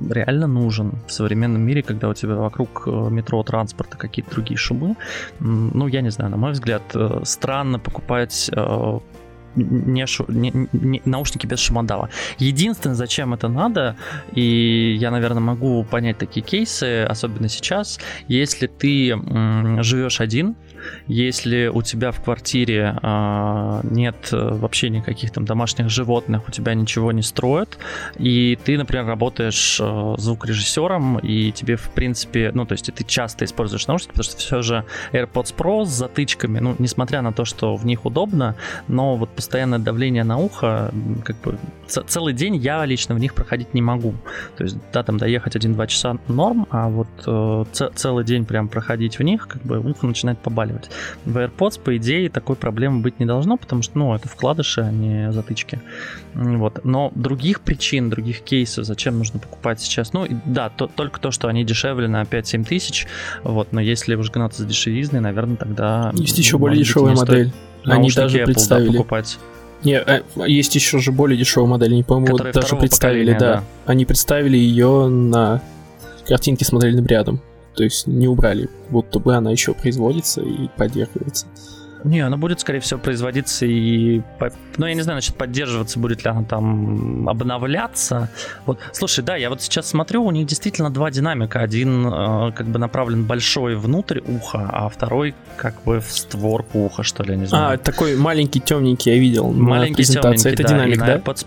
реально 0.09 0.47
нужен 0.47 0.93
в 1.07 1.11
современном 1.11 1.61
мире, 1.61 1.81
когда 1.81 2.09
у 2.09 2.13
тебя 2.13 2.35
вокруг 2.35 2.83
э, 2.87 2.91
метро, 2.91 3.43
транспорта 3.43 3.97
какие-то 3.97 4.31
другие 4.31 4.57
шумы. 4.57 4.95
Ну, 5.39 5.87
я 5.87 6.01
не 6.01 6.11
знаю, 6.11 6.31
на 6.31 6.37
мой 6.37 6.51
взгляд, 6.51 6.81
э, 6.93 7.21
странно 7.23 7.79
покупать 7.79 8.51
не, 9.55 10.05
шу, 10.05 10.25
не, 10.27 10.51
не 10.71 11.01
наушники 11.05 11.45
без 11.45 11.59
шумодава. 11.59 12.09
Единственное, 12.37 12.95
зачем 12.95 13.33
это 13.33 13.47
надо, 13.47 13.95
и 14.33 14.95
я, 14.99 15.11
наверное, 15.11 15.41
могу 15.41 15.83
понять 15.83 16.17
такие 16.17 16.45
кейсы, 16.45 17.03
особенно 17.03 17.49
сейчас, 17.49 17.99
если 18.27 18.67
ты 18.67 19.09
м, 19.11 19.83
живешь 19.83 20.21
один, 20.21 20.55
если 21.07 21.67
у 21.67 21.81
тебя 21.81 22.11
в 22.11 22.21
квартире 22.23 22.97
э, 23.01 23.81
нет 23.83 24.29
вообще 24.31 24.89
никаких 24.89 25.31
там 25.31 25.45
домашних 25.45 25.89
животных, 25.89 26.47
у 26.47 26.51
тебя 26.51 26.73
ничего 26.73 27.11
не 27.11 27.21
строят, 27.21 27.77
и 28.17 28.57
ты, 28.63 28.77
например, 28.77 29.05
работаешь 29.05 29.79
э, 29.81 30.15
звукорежиссером, 30.17 31.19
и 31.19 31.51
тебе, 31.51 31.75
в 31.75 31.89
принципе, 31.89 32.51
ну, 32.53 32.65
то 32.65 32.73
есть 32.73 32.93
ты 32.93 33.03
часто 33.03 33.45
используешь 33.45 33.87
наушники, 33.87 34.11
потому 34.11 34.23
что 34.23 34.37
все 34.37 34.61
же 34.61 34.85
AirPods 35.11 35.55
Pro 35.55 35.85
с 35.85 35.89
затычками, 35.89 36.59
ну, 36.59 36.75
несмотря 36.79 37.21
на 37.21 37.33
то, 37.33 37.45
что 37.45 37.75
в 37.75 37.85
них 37.85 38.05
удобно, 38.05 38.55
но 38.87 39.15
вот 39.15 39.29
постоянное 39.39 39.79
давление 39.79 40.25
на 40.25 40.37
ухо, 40.37 40.91
как 41.23 41.37
бы 41.37 41.57
целый 41.87 42.33
день 42.33 42.57
я 42.57 42.83
лично 42.83 43.15
в 43.15 43.19
них 43.19 43.33
проходить 43.33 43.73
не 43.73 43.81
могу. 43.81 44.13
То 44.57 44.65
есть, 44.65 44.75
да, 44.91 45.01
там 45.01 45.17
доехать 45.17 45.55
1-2 45.55 45.87
часа 45.87 46.17
норм, 46.27 46.67
а 46.69 46.89
вот 46.89 47.07
э, 47.25 47.89
целый 47.95 48.25
день 48.25 48.43
прям 48.43 48.67
проходить 48.67 49.17
в 49.17 49.23
них, 49.23 49.47
как 49.47 49.61
бы 49.61 49.79
ухо 49.79 50.07
начинает 50.07 50.39
побаливать. 50.39 50.91
В 51.23 51.37
AirPods, 51.37 51.79
по 51.79 51.95
идее, 51.95 52.29
такой 52.29 52.57
проблемы 52.57 52.99
быть 52.99 53.17
не 53.21 53.25
должно, 53.25 53.55
потому 53.55 53.81
что, 53.81 53.97
ну, 53.97 54.13
это 54.13 54.27
вкладыши, 54.27 54.81
а 54.81 54.91
не 54.91 55.31
затычки. 55.31 55.79
Вот. 56.33 56.83
Но 56.83 57.13
других 57.15 57.61
причин, 57.61 58.09
других 58.09 58.41
кейсов, 58.41 58.83
зачем 58.83 59.17
нужно 59.17 59.39
покупать 59.39 59.79
сейчас, 59.79 60.11
ну, 60.11 60.27
да, 60.45 60.67
то, 60.67 60.87
только 60.87 61.21
то, 61.21 61.31
что 61.31 61.47
они 61.47 61.63
дешевле 61.63 62.09
на 62.09 62.23
5-7 62.23 62.65
тысяч, 62.65 63.07
вот, 63.43 63.71
но 63.71 63.79
если 63.79 64.15
уж 64.15 64.31
гнаться 64.31 64.63
с 64.63 64.65
дешевизной, 64.65 65.21
наверное, 65.21 65.55
тогда... 65.55 66.11
Есть 66.13 66.37
еще 66.37 66.57
более 66.57 66.79
дешевая 66.79 67.15
модель. 67.15 67.53
Они 67.85 68.09
даже 68.11 68.39
Apple, 68.39 68.45
представили. 68.45 68.87
Да, 68.87 68.97
покупать. 68.97 69.37
Не, 69.83 69.99
а, 69.99 70.23
есть 70.45 70.75
еще 70.75 70.99
же 70.99 71.11
более 71.11 71.37
дешевая 71.37 71.69
модель, 71.69 71.93
не 71.93 72.03
помню, 72.03 72.31
вот 72.31 72.51
даже 72.51 72.75
представили, 72.75 73.31
да. 73.33 73.39
да. 73.39 73.63
Они 73.85 74.05
представили 74.05 74.57
ее 74.57 75.07
на 75.07 75.61
картинке 76.27 76.65
с 76.65 76.71
модельным 76.71 77.05
рядом. 77.05 77.41
То 77.75 77.83
есть 77.83 78.07
не 78.07 78.27
убрали, 78.27 78.69
будто 78.89 79.19
бы 79.19 79.35
она 79.35 79.51
еще 79.51 79.73
производится 79.73 80.41
и 80.41 80.67
поддерживается. 80.75 81.47
Не, 82.03 82.21
она 82.21 82.37
будет, 82.37 82.59
скорее 82.59 82.79
всего, 82.79 82.99
производиться 82.99 83.65
и... 83.65 84.21
Ну, 84.77 84.85
я 84.85 84.93
не 84.93 85.01
знаю, 85.01 85.19
значит, 85.19 85.35
поддерживаться, 85.35 85.99
будет 85.99 86.23
ли 86.23 86.29
она 86.29 86.43
там 86.43 87.27
обновляться. 87.27 88.29
Вот, 88.65 88.79
слушай, 88.93 89.23
да, 89.23 89.35
я 89.35 89.49
вот 89.49 89.61
сейчас 89.61 89.87
смотрю, 89.87 90.23
у 90.23 90.31
них 90.31 90.47
действительно 90.47 90.89
два 90.89 91.11
динамика. 91.11 91.59
Один 91.59 92.05
э, 92.07 92.51
как 92.53 92.67
бы 92.67 92.79
направлен 92.79 93.25
большой 93.25 93.75
внутрь 93.75 94.21
уха, 94.25 94.69
а 94.71 94.89
второй 94.89 95.35
как 95.57 95.83
бы 95.83 95.99
в 95.99 96.11
створку 96.11 96.85
уха, 96.85 97.03
что 97.03 97.23
ли, 97.23 97.31
я 97.31 97.35
не 97.37 97.45
знаю. 97.45 97.75
А, 97.75 97.77
такой 97.77 98.15
маленький, 98.15 98.59
темненький 98.59 99.13
я 99.13 99.19
видел 99.19 99.51
маленький, 99.51 99.95
презентации. 99.95 100.53
Это 100.53 100.63
да, 100.63 100.69
динамик, 100.69 100.99
да? 100.99 101.17
AirPods... 101.17 101.45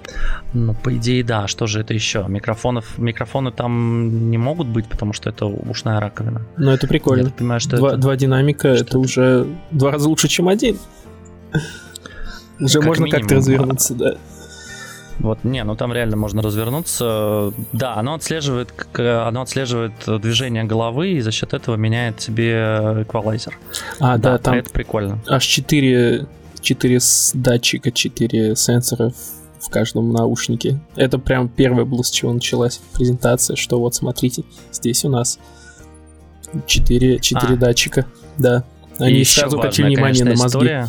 Ну, 0.55 0.75
по 0.75 0.95
идее, 0.95 1.25
да. 1.25 1.47
Что 1.47 1.67
же 1.67 1.81
это 1.81 1.95
еще? 1.95 2.27
Микрофонов, 2.29 2.99
микрофоны 2.99 3.53
там 3.53 4.31
не 4.31 4.37
могут 4.37 4.67
быть, 4.67 4.87
потому 4.87 5.15
что 5.15 5.31
это 5.31 5.47
ушная 5.47 5.99
раковина. 5.99 6.43
Ну, 6.59 6.71
это 6.71 6.87
прикольно. 6.87 7.29
Я 7.29 7.31
понимаю, 7.31 7.61
что 7.61 7.79
два, 7.79 7.89
это... 7.89 7.97
два 7.97 8.17
динамика, 8.17 8.69
это, 8.69 8.85
это 8.85 8.99
уже 8.99 9.47
два 9.71 9.93
раза 9.93 10.09
лучше, 10.09 10.29
чем 10.29 10.42
один. 10.49 10.79
Уже 12.61 12.79
как 12.79 12.89
можно 12.89 13.09
как-то 13.09 13.37
развернуться, 13.37 13.95
да. 13.95 14.17
Вот, 15.19 15.45
не, 15.45 15.63
ну 15.63 15.77
там 15.77 15.93
реально 15.93 16.17
можно 16.17 16.43
развернуться. 16.43 17.53
Да, 17.73 17.95
оно 17.95 18.15
отслеживает, 18.15 18.73
оно 18.95 19.43
отслеживает 19.43 19.93
движение 20.21 20.65
головы 20.65 21.13
и 21.13 21.21
за 21.21 21.31
счет 21.31 21.55
этого 21.55 21.77
меняет 21.77 22.21
себе 22.21 23.03
эквалайзер. 23.03 23.59
А, 24.01 24.19
да, 24.19 24.33
да 24.33 24.39
там 24.39 24.55
это 24.57 24.71
прикольно. 24.71 25.21
Аж 25.29 25.45
4, 25.45 26.27
4 26.61 26.99
датчика, 27.35 27.93
4 27.93 28.57
сенсора 28.57 29.13
в 29.61 29.71
каждом 29.71 30.13
наушнике. 30.13 30.81
Это 30.97 31.19
прям 31.19 31.49
первое 31.49 31.85
было, 31.85 32.03
с 32.03 32.11
чего 32.11 32.33
началась 32.33 32.81
презентация, 32.93 33.57
что 33.57 33.79
вот 33.79 33.95
смотрите, 33.95 34.45
здесь 34.73 35.05
у 35.05 35.09
нас 35.09 35.39
4, 36.67 37.21
4 37.21 37.55
а. 37.55 37.57
датчика, 37.57 38.07
да. 38.39 38.65
Они 38.99 39.21
и 39.21 39.25
сразу 39.25 39.59
обратили 39.59 39.87
внимание 39.87 40.25
на 40.25 40.31
мозги. 40.31 40.47
История 40.47 40.89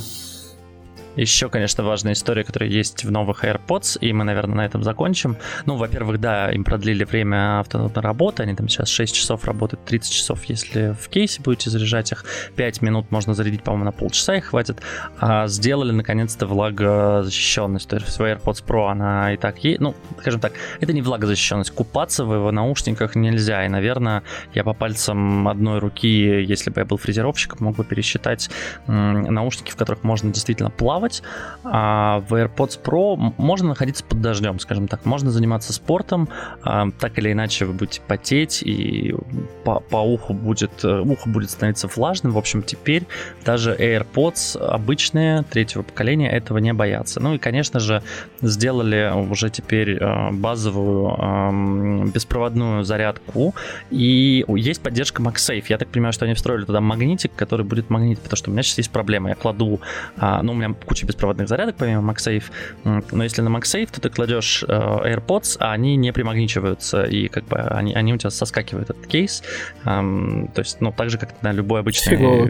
еще, 1.16 1.50
конечно, 1.50 1.84
важная 1.84 2.14
история, 2.14 2.44
которая 2.44 2.70
есть 2.70 3.04
в 3.04 3.12
новых 3.12 3.44
AirPods, 3.44 4.00
и 4.00 4.14
мы, 4.14 4.24
наверное, 4.24 4.56
на 4.56 4.66
этом 4.66 4.84
закончим. 4.84 5.38
Ну, 5.66 5.76
во-первых, 5.76 6.20
да, 6.20 6.52
им 6.52 6.64
продлили 6.64 7.04
время 7.04 7.60
автономной 7.60 8.02
работы, 8.02 8.44
они 8.44 8.56
там 8.56 8.70
сейчас 8.70 8.90
6 8.90 9.14
часов 9.14 9.46
работают, 9.46 9.86
30 9.86 10.12
часов, 10.12 10.44
если 10.46 10.96
в 11.00 11.10
кейсе 11.10 11.42
будете 11.42 11.70
заряжать 11.70 12.12
их, 12.12 12.26
5 12.56 12.82
минут 12.82 13.12
можно 13.12 13.34
зарядить, 13.34 13.64
по-моему, 13.64 13.86
на 13.86 13.92
полчаса 13.92 14.36
их 14.36 14.46
хватит. 14.46 14.82
А 15.20 15.48
сделали, 15.48 15.92
наконец-то, 15.92 16.48
влагозащищенность, 16.48 17.90
то 17.90 17.98
есть 17.98 18.18
в 18.18 18.22
AirPods 18.22 18.66
Pro 18.66 18.90
она 18.90 19.34
и 19.34 19.38
так 19.38 19.64
есть, 19.64 19.80
ну, 19.80 19.96
скажем 20.20 20.40
так, 20.40 20.54
это 20.80 20.94
не 20.94 21.02
влагозащищенность, 21.02 21.72
купаться 21.72 22.26
в 22.26 22.34
его 22.34 22.52
наушниках 22.52 23.16
нельзя, 23.16 23.66
и, 23.66 23.70
наверное, 23.70 24.24
я 24.54 24.64
по 24.64 24.74
пальцам 24.74 25.48
одной 25.48 25.80
руки, 25.80 26.08
если 26.08 26.70
бы 26.70 26.82
я 26.82 26.86
был 26.86 26.98
фрезеровщиком, 26.98 27.58
мог 27.62 27.76
бы 27.76 27.84
пересчитать 27.84 28.50
наушники, 28.88 29.72
в 29.72 29.76
которых 29.76 30.04
можно 30.04 30.32
действительно 30.32 30.70
плавать, 30.70 31.03
плавать, 31.04 31.22
а 31.64 32.20
в 32.28 32.34
AirPods 32.34 32.80
Pro 32.84 33.34
можно 33.38 33.70
находиться 33.70 34.04
под 34.04 34.22
дождем, 34.22 34.60
скажем 34.60 34.88
так. 34.88 35.06
Можно 35.06 35.32
заниматься 35.32 35.74
спортом, 35.74 36.30
а, 36.64 36.88
так 37.00 37.18
или 37.20 37.32
иначе 37.32 37.66
вы 37.66 37.74
будете 37.74 38.02
потеть, 38.02 38.64
и 38.64 39.16
по, 39.64 39.80
по 39.80 39.98
уху 39.98 40.34
будет, 40.34 40.84
э, 40.84 41.00
ухо 41.00 41.30
будет 41.30 41.50
становиться 41.50 41.88
влажным. 41.88 42.34
В 42.34 42.38
общем, 42.38 42.64
теперь 42.64 43.04
даже 43.46 43.76
AirPods 43.76 44.58
обычные 44.60 45.44
третьего 45.44 45.84
поколения 45.84 46.32
этого 46.32 46.60
не 46.60 46.74
боятся. 46.74 47.20
Ну 47.20 47.36
и, 47.36 47.38
конечно 47.38 47.80
же, 47.80 48.02
сделали 48.42 49.12
уже 49.30 49.50
теперь 49.50 49.98
э, 49.98 50.32
базовую 50.32 52.12
беспроводную 52.14 52.84
зарядку, 52.84 53.56
и 53.90 54.46
есть 54.48 54.82
поддержка 54.82 55.22
MagSafe. 55.22 55.66
Я 55.70 55.78
так 55.78 55.90
понимаю, 55.90 56.14
что 56.14 56.26
они 56.26 56.34
встроили 56.34 56.66
туда 56.66 56.82
магнитик, 56.82 57.32
который 57.36 57.66
будет 57.66 57.90
магнит, 57.90 58.20
потому 58.20 58.38
что 58.38 58.50
у 58.50 58.54
меня 58.54 58.64
сейчас 58.64 58.78
есть 58.80 58.92
проблема. 58.92 59.30
Я 59.30 59.36
кладу, 59.36 59.82
а, 60.18 60.42
ну, 60.42 60.54
у 60.54 60.56
меня 60.56 60.74
куча 60.94 61.08
беспроводных 61.08 61.48
зарядок, 61.48 61.76
помимо 61.78 62.12
MagSafe. 62.12 62.44
Но 62.84 63.24
если 63.24 63.42
на 63.42 63.50
MagSafe, 63.50 63.90
то 63.92 64.00
ты 64.00 64.10
кладешь 64.10 64.64
э, 64.68 64.68
AirPods, 64.68 65.58
а 65.60 65.72
они 65.72 65.96
не 65.96 66.14
примагничиваются, 66.14 67.04
и 67.04 67.30
как 67.30 67.46
бы 67.46 67.58
они, 67.58 67.96
они 67.96 68.14
у 68.14 68.18
тебя 68.18 68.30
соскакивают 68.30 68.92
этот 68.92 69.08
кейс. 69.08 69.42
То 69.84 70.52
есть, 70.58 70.82
ну, 70.82 70.92
так 70.92 71.10
же, 71.10 71.18
как 71.18 71.42
на 71.42 71.52
любой 71.52 71.80
обычной 71.80 72.16
Фигово. 72.16 72.46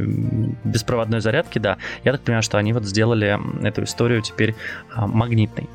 беспроводной 0.66 1.22
зарядке, 1.22 1.62
да. 1.62 1.78
Я 2.04 2.12
так 2.12 2.22
понимаю, 2.22 2.44
что 2.44 2.58
они 2.58 2.74
вот 2.74 2.84
сделали 2.84 3.40
эту 3.66 3.84
историю 3.84 4.22
теперь 4.22 4.56
а, 4.94 5.08
магнитной. 5.08 5.70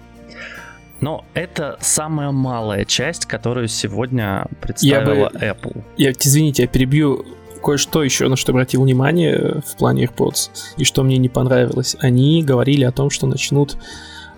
Но 1.01 1.25
это 1.33 1.79
самая 1.81 2.33
малая 2.33 2.85
часть, 2.85 3.25
которую 3.25 3.69
сегодня 3.69 4.47
представила 4.61 5.31
я 5.41 5.55
бы, 5.55 5.71
Apple. 5.71 5.85
Я, 5.97 6.11
извините, 6.11 6.63
я 6.65 6.69
перебью 6.69 7.25
кое-что 7.63 8.03
еще, 8.03 8.29
на 8.29 8.37
что 8.37 8.53
обратил 8.53 8.83
внимание 8.83 9.61
в 9.67 9.77
плане 9.77 10.05
AirPods, 10.05 10.51
и 10.77 10.85
что 10.85 11.03
мне 11.03 11.19
не 11.19 11.29
понравилось. 11.29 11.97
Они 12.01 12.43
говорили 12.43 12.85
о 12.85 12.93
том, 12.93 13.11
что 13.11 13.27
начнут 13.27 13.77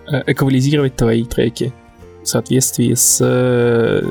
э, 0.07 0.23
эквализировать 0.27 0.95
твои 0.95 1.23
треки 1.23 1.73
в 2.23 2.27
соответствии 2.27 2.93
с 2.93 3.19
э, 3.21 4.03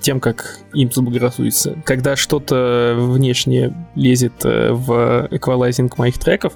тем, 0.00 0.20
как 0.20 0.60
им 0.72 0.90
заблагорассудится. 0.92 1.76
Когда 1.84 2.16
что-то 2.16 2.94
внешне 2.98 3.74
лезет 3.94 4.44
э, 4.44 4.72
в 4.72 5.28
эквалайзинг 5.30 5.98
моих 5.98 6.18
треков, 6.18 6.54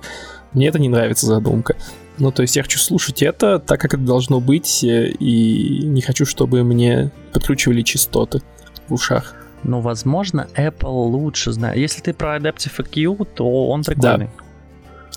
мне 0.52 0.68
это 0.68 0.78
не 0.78 0.88
нравится 0.88 1.26
задумка. 1.26 1.76
Ну, 2.18 2.30
то 2.30 2.42
есть 2.42 2.56
я 2.56 2.62
хочу 2.62 2.78
слушать 2.78 3.22
это 3.22 3.58
так, 3.58 3.80
как 3.80 3.94
это 3.94 4.02
должно 4.02 4.40
быть, 4.40 4.84
и 4.84 5.80
не 5.82 6.02
хочу, 6.02 6.26
чтобы 6.26 6.62
мне 6.62 7.10
подкручивали 7.32 7.82
частоты 7.82 8.42
в 8.88 8.94
ушах. 8.94 9.41
Ну, 9.64 9.80
возможно, 9.80 10.48
Apple 10.56 10.88
лучше 10.88 11.52
знает. 11.52 11.76
Если 11.76 12.00
ты 12.00 12.12
про 12.12 12.36
Adaptive 12.36 12.76
EQ, 12.76 13.26
то 13.34 13.68
он 13.68 13.82
прикольный. 13.82 14.30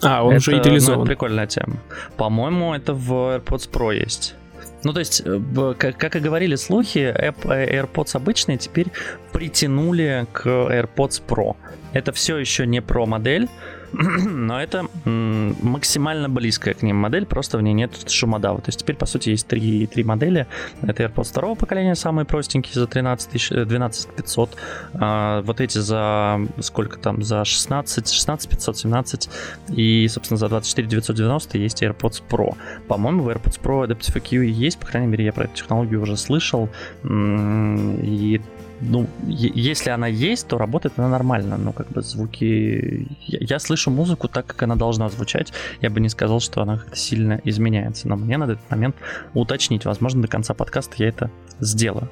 Да. 0.01 0.17
А, 0.17 0.23
он 0.23 0.33
это, 0.33 0.37
уже 0.37 0.57
идеализован. 0.57 0.99
Ну, 0.99 1.03
это 1.03 1.09
прикольная 1.09 1.47
тема. 1.47 1.77
По-моему, 2.17 2.73
это 2.73 2.93
в 2.93 3.11
AirPods 3.11 3.69
Pro 3.71 3.95
есть. 3.95 4.35
Ну, 4.83 4.93
то 4.93 4.99
есть, 4.99 5.23
э, 5.25 5.73
как, 5.77 5.97
как 5.97 6.15
и 6.15 6.19
говорили 6.19 6.55
слухи, 6.55 6.99
AirPods 6.99 8.15
обычные 8.15 8.57
теперь 8.57 8.87
притянули 9.31 10.27
к 10.31 10.45
AirPods 10.45 11.23
Pro. 11.27 11.55
Это 11.93 12.11
все 12.11 12.37
еще 12.37 12.67
не 12.67 12.81
про 12.81 13.05
модель, 13.05 13.49
но 14.25 14.61
это 14.61 14.87
максимально 15.05 16.29
близкая 16.29 16.73
к 16.73 16.81
ним 16.81 16.97
модель, 16.97 17.25
просто 17.25 17.57
в 17.57 17.61
ней 17.61 17.73
нет 17.73 18.09
шумодава. 18.09 18.59
То 18.59 18.69
есть 18.69 18.79
теперь, 18.79 18.95
по 18.95 19.05
сути, 19.05 19.29
есть 19.29 19.47
три, 19.47 19.87
три 19.87 20.03
модели. 20.03 20.47
Это 20.81 21.03
AirPods 21.03 21.29
второго 21.29 21.55
поколения, 21.55 21.95
самые 21.95 22.25
простенькие, 22.25 22.73
за 22.73 22.87
13 22.87 23.29
тысяч, 23.29 23.49
12 23.49 24.09
500. 24.15 24.57
А, 24.95 25.41
вот 25.43 25.61
эти 25.61 25.77
за 25.77 26.39
сколько 26.59 26.99
там, 26.99 27.23
за 27.23 27.45
16, 27.45 28.11
16 28.11 28.49
517 28.49 29.29
и, 29.69 30.07
собственно, 30.09 30.37
за 30.37 30.49
24 30.49 30.87
990 30.87 31.57
есть 31.57 31.81
AirPods 31.81 32.21
Pro. 32.29 32.55
По-моему, 32.87 33.23
в 33.23 33.29
AirPods 33.29 33.61
Pro 33.61 33.87
Adaptive 33.87 34.21
EQ 34.21 34.45
есть, 34.45 34.79
по 34.79 34.87
крайней 34.87 35.07
мере, 35.07 35.25
я 35.25 35.33
про 35.33 35.45
эту 35.45 35.55
технологию 35.55 36.01
уже 36.01 36.17
слышал. 36.17 36.69
И 37.03 38.41
ну, 38.89 39.07
если 39.27 39.89
она 39.89 40.07
есть, 40.07 40.47
то 40.47 40.57
работает 40.57 40.97
она 40.97 41.09
нормально. 41.09 41.57
Ну, 41.57 41.73
как 41.73 41.89
бы 41.89 42.01
звуки... 42.01 43.07
Я, 43.21 43.39
я 43.41 43.59
слышу 43.59 43.91
музыку 43.91 44.27
так, 44.27 44.45
как 44.45 44.63
она 44.63 44.75
должна 44.75 45.09
звучать. 45.09 45.53
Я 45.81 45.89
бы 45.89 45.99
не 45.99 46.09
сказал, 46.09 46.39
что 46.39 46.61
она 46.61 46.77
как-то 46.77 46.95
сильно 46.95 47.41
изменяется. 47.43 48.07
Но 48.07 48.15
мне 48.15 48.37
на 48.37 48.45
этот 48.45 48.59
момент 48.69 48.95
уточнить. 49.33 49.85
Возможно, 49.85 50.21
до 50.21 50.27
конца 50.27 50.53
подкаста 50.53 50.95
я 50.97 51.09
это 51.09 51.31
сделаю. 51.59 52.09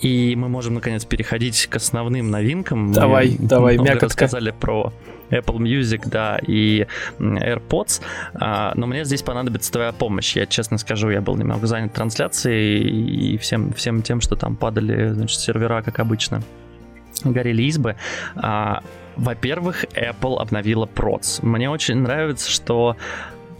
И 0.00 0.34
мы 0.36 0.48
можем, 0.48 0.74
наконец, 0.74 1.04
переходить 1.04 1.66
к 1.66 1.76
основным 1.76 2.30
новинкам. 2.30 2.92
Давай, 2.92 3.36
мы 3.38 3.48
давай, 3.48 3.74
много 3.76 3.90
мякотка. 3.90 4.06
рассказали 4.06 4.50
про 4.50 4.92
Apple 5.30 5.58
Music, 5.58 6.02
да, 6.06 6.38
и 6.46 6.86
AirPods, 7.18 8.00
а, 8.34 8.72
но 8.74 8.86
мне 8.86 9.04
здесь 9.04 9.22
понадобится 9.22 9.72
твоя 9.72 9.92
помощь. 9.92 10.36
Я 10.36 10.46
честно 10.46 10.78
скажу, 10.78 11.10
я 11.10 11.20
был 11.20 11.36
немного 11.36 11.66
занят 11.66 11.92
трансляцией 11.92 12.82
и 13.34 13.38
всем, 13.38 13.72
всем 13.72 14.02
тем, 14.02 14.20
что 14.20 14.36
там 14.36 14.56
падали, 14.56 15.10
значит, 15.10 15.40
сервера, 15.40 15.82
как 15.82 15.98
обычно, 15.98 16.42
горели 17.24 17.62
избы. 17.62 17.96
А, 18.36 18.82
во-первых, 19.16 19.84
Apple 19.94 20.38
обновила 20.38 20.86
Proц. 20.86 21.40
Мне 21.42 21.70
очень 21.70 21.96
нравится, 21.96 22.50
что 22.50 22.96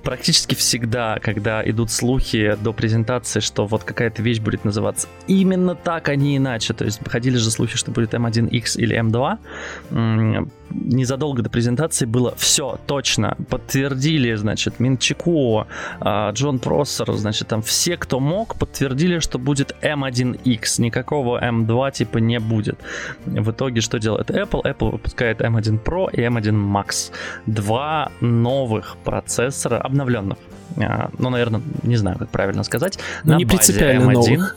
практически 0.06 0.54
всегда, 0.54 1.18
когда 1.20 1.68
идут 1.68 1.90
слухи 1.90 2.56
до 2.62 2.72
презентации, 2.72 3.40
что 3.40 3.66
вот 3.66 3.82
какая-то 3.82 4.22
вещь 4.22 4.38
будет 4.38 4.64
называться 4.64 5.08
именно 5.26 5.74
так, 5.74 6.08
а 6.08 6.14
не 6.14 6.36
иначе, 6.36 6.74
то 6.74 6.84
есть 6.84 7.00
ходили 7.08 7.36
же 7.38 7.50
слухи, 7.50 7.76
что 7.76 7.90
будет 7.90 8.14
M1X 8.14 8.78
или 8.78 8.96
M2, 8.96 10.48
незадолго 10.70 11.42
до 11.42 11.50
презентации 11.50 12.06
было 12.06 12.34
все 12.36 12.78
точно, 12.86 13.36
подтвердили, 13.48 14.34
значит, 14.34 14.80
Минчико, 14.80 15.66
а, 16.00 16.30
Джон 16.32 16.58
Проссер, 16.58 17.12
значит, 17.14 17.48
там 17.48 17.62
все, 17.62 17.96
кто 17.96 18.20
мог, 18.20 18.56
подтвердили, 18.56 19.18
что 19.18 19.38
будет 19.38 19.74
M1X, 19.82 20.80
никакого 20.80 21.42
M2 21.42 21.92
типа 21.92 22.18
не 22.18 22.38
будет. 22.40 22.78
В 23.24 23.50
итоге 23.50 23.80
что 23.80 23.98
делает 23.98 24.30
Apple? 24.30 24.62
Apple 24.62 24.92
выпускает 24.92 25.40
M1 25.40 25.82
Pro 25.82 26.10
и 26.12 26.20
M1 26.20 26.54
Max. 26.54 27.12
Два 27.46 28.10
новых 28.20 28.96
процессора, 29.04 29.78
обновленных. 29.78 30.38
А, 30.78 31.10
ну, 31.18 31.30
наверное, 31.30 31.62
не 31.82 31.96
знаю, 31.96 32.18
как 32.18 32.28
правильно 32.30 32.62
сказать. 32.62 32.98
Ну, 33.24 33.32
на 33.32 33.36
не 33.36 33.44
принципиально 33.44 34.10
M1. 34.10 34.12
новых. 34.12 34.56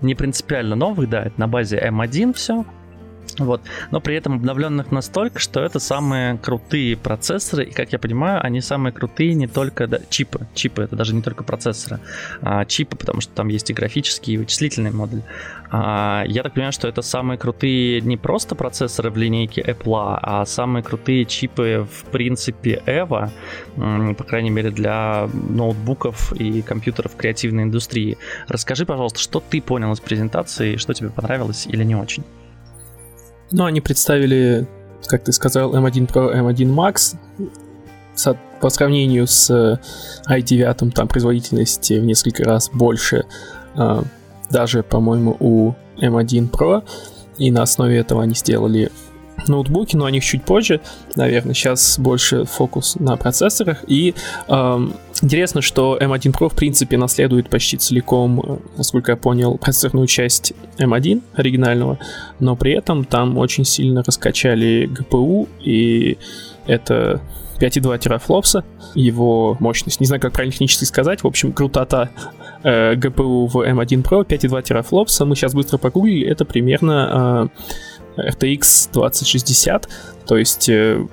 Не 0.00 0.14
принципиально 0.14 0.76
новых, 0.76 1.08
да, 1.08 1.22
это 1.24 1.40
на 1.40 1.48
базе 1.48 1.78
M1 1.78 2.34
все. 2.34 2.64
Вот. 3.38 3.62
Но 3.90 4.00
при 4.00 4.16
этом 4.16 4.34
обновленных 4.34 4.92
настолько, 4.92 5.38
что 5.38 5.60
это 5.60 5.78
самые 5.78 6.38
крутые 6.38 6.96
процессоры, 6.96 7.64
и, 7.64 7.70
как 7.70 7.92
я 7.92 7.98
понимаю, 7.98 8.44
они 8.44 8.60
самые 8.60 8.92
крутые 8.92 9.34
не 9.34 9.46
только 9.46 9.86
да, 9.86 9.98
чипы. 10.08 10.46
Чипы 10.54 10.82
это 10.82 10.96
даже 10.96 11.14
не 11.14 11.22
только 11.22 11.44
процессоры, 11.44 12.00
а 12.40 12.64
чипы, 12.64 12.96
потому 12.96 13.20
что 13.20 13.32
там 13.32 13.48
есть 13.48 13.70
и 13.70 13.74
графический, 13.74 14.34
и 14.34 14.38
вычислительный 14.38 14.92
модуль. 14.92 15.22
А, 15.70 16.24
я 16.26 16.42
так 16.42 16.54
понимаю, 16.54 16.72
что 16.72 16.86
это 16.86 17.02
самые 17.02 17.38
крутые 17.38 18.00
не 18.00 18.16
просто 18.16 18.54
процессоры 18.54 19.10
в 19.10 19.16
линейке 19.16 19.60
Apple, 19.60 20.18
а 20.22 20.44
самые 20.46 20.82
крутые 20.82 21.24
чипы 21.24 21.86
в 21.90 22.04
принципе 22.10 22.82
EVO, 22.86 24.14
по 24.14 24.24
крайней 24.24 24.50
мере 24.50 24.70
для 24.70 25.28
ноутбуков 25.32 26.32
и 26.32 26.62
компьютеров 26.62 27.16
креативной 27.16 27.64
индустрии. 27.64 28.18
Расскажи, 28.46 28.86
пожалуйста, 28.86 29.18
что 29.18 29.40
ты 29.40 29.60
понял 29.60 29.92
из 29.92 30.00
презентации, 30.00 30.76
что 30.76 30.94
тебе 30.94 31.10
понравилось 31.10 31.66
или 31.66 31.82
не 31.82 31.96
очень? 31.96 32.24
Ну, 33.56 33.66
они 33.66 33.80
представили, 33.80 34.66
как 35.06 35.22
ты 35.22 35.30
сказал, 35.30 35.76
M1 35.76 36.08
Pro, 36.08 36.34
M1 36.34 36.74
Max. 36.74 37.14
По 38.60 38.68
сравнению 38.68 39.28
с 39.28 39.78
i9, 40.28 40.90
там 40.90 41.06
производительность 41.06 41.88
в 41.88 42.04
несколько 42.04 42.42
раз 42.42 42.68
больше. 42.72 43.26
А, 43.76 44.02
даже, 44.50 44.82
по-моему, 44.82 45.36
у 45.38 45.74
M1 45.98 46.50
Pro. 46.50 46.82
И 47.38 47.52
на 47.52 47.62
основе 47.62 47.96
этого 47.96 48.24
они 48.24 48.34
сделали 48.34 48.90
ноутбуки, 49.46 49.96
но 49.96 50.04
о 50.04 50.10
них 50.10 50.24
чуть 50.24 50.44
позже, 50.44 50.80
наверное. 51.16 51.54
Сейчас 51.54 51.98
больше 51.98 52.44
фокус 52.44 52.96
на 52.96 53.16
процессорах. 53.16 53.84
И 53.86 54.14
эм, 54.48 54.94
интересно, 55.22 55.60
что 55.60 55.98
M1 56.00 56.32
Pro 56.32 56.48
в 56.48 56.54
принципе 56.54 56.96
наследует 56.96 57.48
почти 57.50 57.76
целиком, 57.76 58.40
э, 58.40 58.56
насколько 58.76 59.12
я 59.12 59.16
понял, 59.16 59.58
процессорную 59.58 60.06
часть 60.06 60.52
M1 60.78 61.22
оригинального, 61.34 61.98
но 62.40 62.56
при 62.56 62.72
этом 62.72 63.04
там 63.04 63.38
очень 63.38 63.64
сильно 63.64 64.02
раскачали 64.02 64.88
GPU, 64.88 65.48
и 65.62 66.18
это 66.66 67.20
5,2 67.58 67.98
терафлопса, 67.98 68.64
его 68.94 69.56
мощность. 69.60 70.00
Не 70.00 70.06
знаю, 70.06 70.20
как 70.20 70.32
правильно 70.32 70.52
технически 70.52 70.84
сказать. 70.84 71.22
В 71.22 71.26
общем, 71.26 71.52
крутота 71.52 72.10
э, 72.62 72.94
GPU 72.94 73.46
в 73.46 73.56
M1 73.56 74.02
Pro 74.02 74.26
5,2 74.26 74.62
терафлопса. 74.62 75.24
Мы 75.24 75.36
сейчас 75.36 75.54
быстро 75.54 75.78
погуглили. 75.78 76.26
Это 76.26 76.44
примерно 76.44 77.50
э, 77.54 77.93
RTX 78.16 78.92
2060, 78.92 79.88
то 80.26 80.36
есть 80.36 80.68
э, 80.68 81.04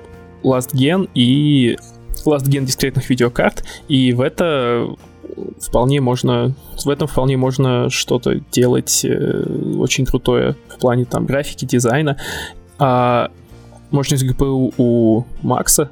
Last 0.42 0.72
Gen 0.74 1.08
и 1.14 1.76
Last 2.24 2.44
Gen 2.44 2.64
дискретных 2.64 3.08
видеокарт, 3.10 3.64
и 3.88 4.12
в 4.12 4.20
это 4.20 4.88
вполне 5.60 6.00
можно, 6.00 6.54
в 6.84 6.88
этом 6.88 7.08
вполне 7.08 7.36
можно 7.36 7.88
что-то 7.90 8.36
делать 8.52 9.04
э, 9.04 9.44
очень 9.78 10.06
крутое 10.06 10.56
в 10.68 10.78
плане 10.78 11.04
там 11.04 11.26
графики, 11.26 11.64
дизайна. 11.64 12.18
А 12.78 13.30
мощность 13.90 14.24
GPU 14.24 14.74
у 14.76 15.24
Макса 15.42 15.90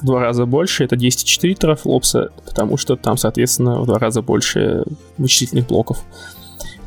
в 0.00 0.04
два 0.04 0.20
раза 0.20 0.44
больше, 0.46 0.84
это 0.84 0.96
10,4 0.96 1.54
терафлопса, 1.54 2.30
потому 2.44 2.76
что 2.76 2.96
там, 2.96 3.16
соответственно, 3.16 3.80
в 3.80 3.86
два 3.86 3.98
раза 3.98 4.22
больше 4.22 4.84
вычислительных 5.16 5.66
блоков. 5.66 6.04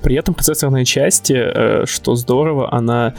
При 0.02 0.16
этом 0.16 0.34
процессорная 0.34 0.86
часть, 0.86 1.32
э, 1.32 1.84
что 1.86 2.16
здорово, 2.16 2.74
она 2.74 3.16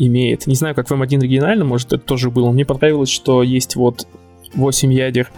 имеет. 0.00 0.46
Не 0.46 0.54
знаю, 0.54 0.74
как 0.74 0.88
в 0.88 0.92
M1 0.92 1.18
оригинально, 1.18 1.64
может, 1.64 1.92
это 1.92 2.02
тоже 2.02 2.30
было. 2.30 2.50
Мне 2.50 2.64
понравилось, 2.64 3.10
что 3.10 3.42
есть 3.42 3.76
вот 3.76 4.08
8 4.54 4.92
ядер 4.92 5.30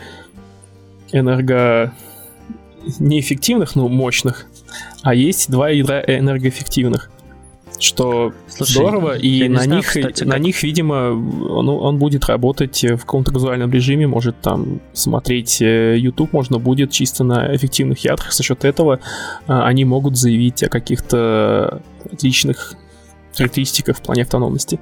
энерго 1.13 1.93
неэффективных, 2.99 3.77
но 3.77 3.89
мощных, 3.89 4.47
а 5.03 5.15
есть 5.15 5.51
два 5.51 5.69
ядра 5.69 6.01
энергоэффективных. 6.01 7.11
Что 7.79 8.33
Слушай, 8.47 8.73
здорово, 8.73 9.19
и 9.19 9.49
на 9.49 9.63
знаю, 9.63 9.79
них, 9.79 9.89
кстати, 9.89 10.23
на 10.23 10.35
как... 10.35 10.41
них, 10.41 10.63
видимо, 10.63 11.11
он, 11.51 11.69
он 11.69 11.99
будет 11.99 12.27
работать 12.27 12.85
в 12.85 12.99
каком-то 12.99 13.33
казуальном 13.33 13.73
режиме, 13.73 14.07
может 14.07 14.41
там 14.41 14.81
смотреть 14.93 15.61
э, 15.61 15.97
YouTube 15.99 16.33
можно 16.33 16.59
будет 16.59 16.93
чисто 16.93 17.25
на 17.25 17.55
эффективных 17.57 18.05
ядрах. 18.05 18.33
За 18.33 18.45
счет 18.45 18.65
этого 18.65 19.01
а, 19.49 19.67
они 19.67 19.85
могут 19.85 20.17
заявить 20.17 20.63
о 20.63 20.69
каких-то 20.69 21.83
отличных 22.13 22.77
характеристиках 23.37 23.97
в 23.97 24.03
плане 24.03 24.23
автономности. 24.23 24.79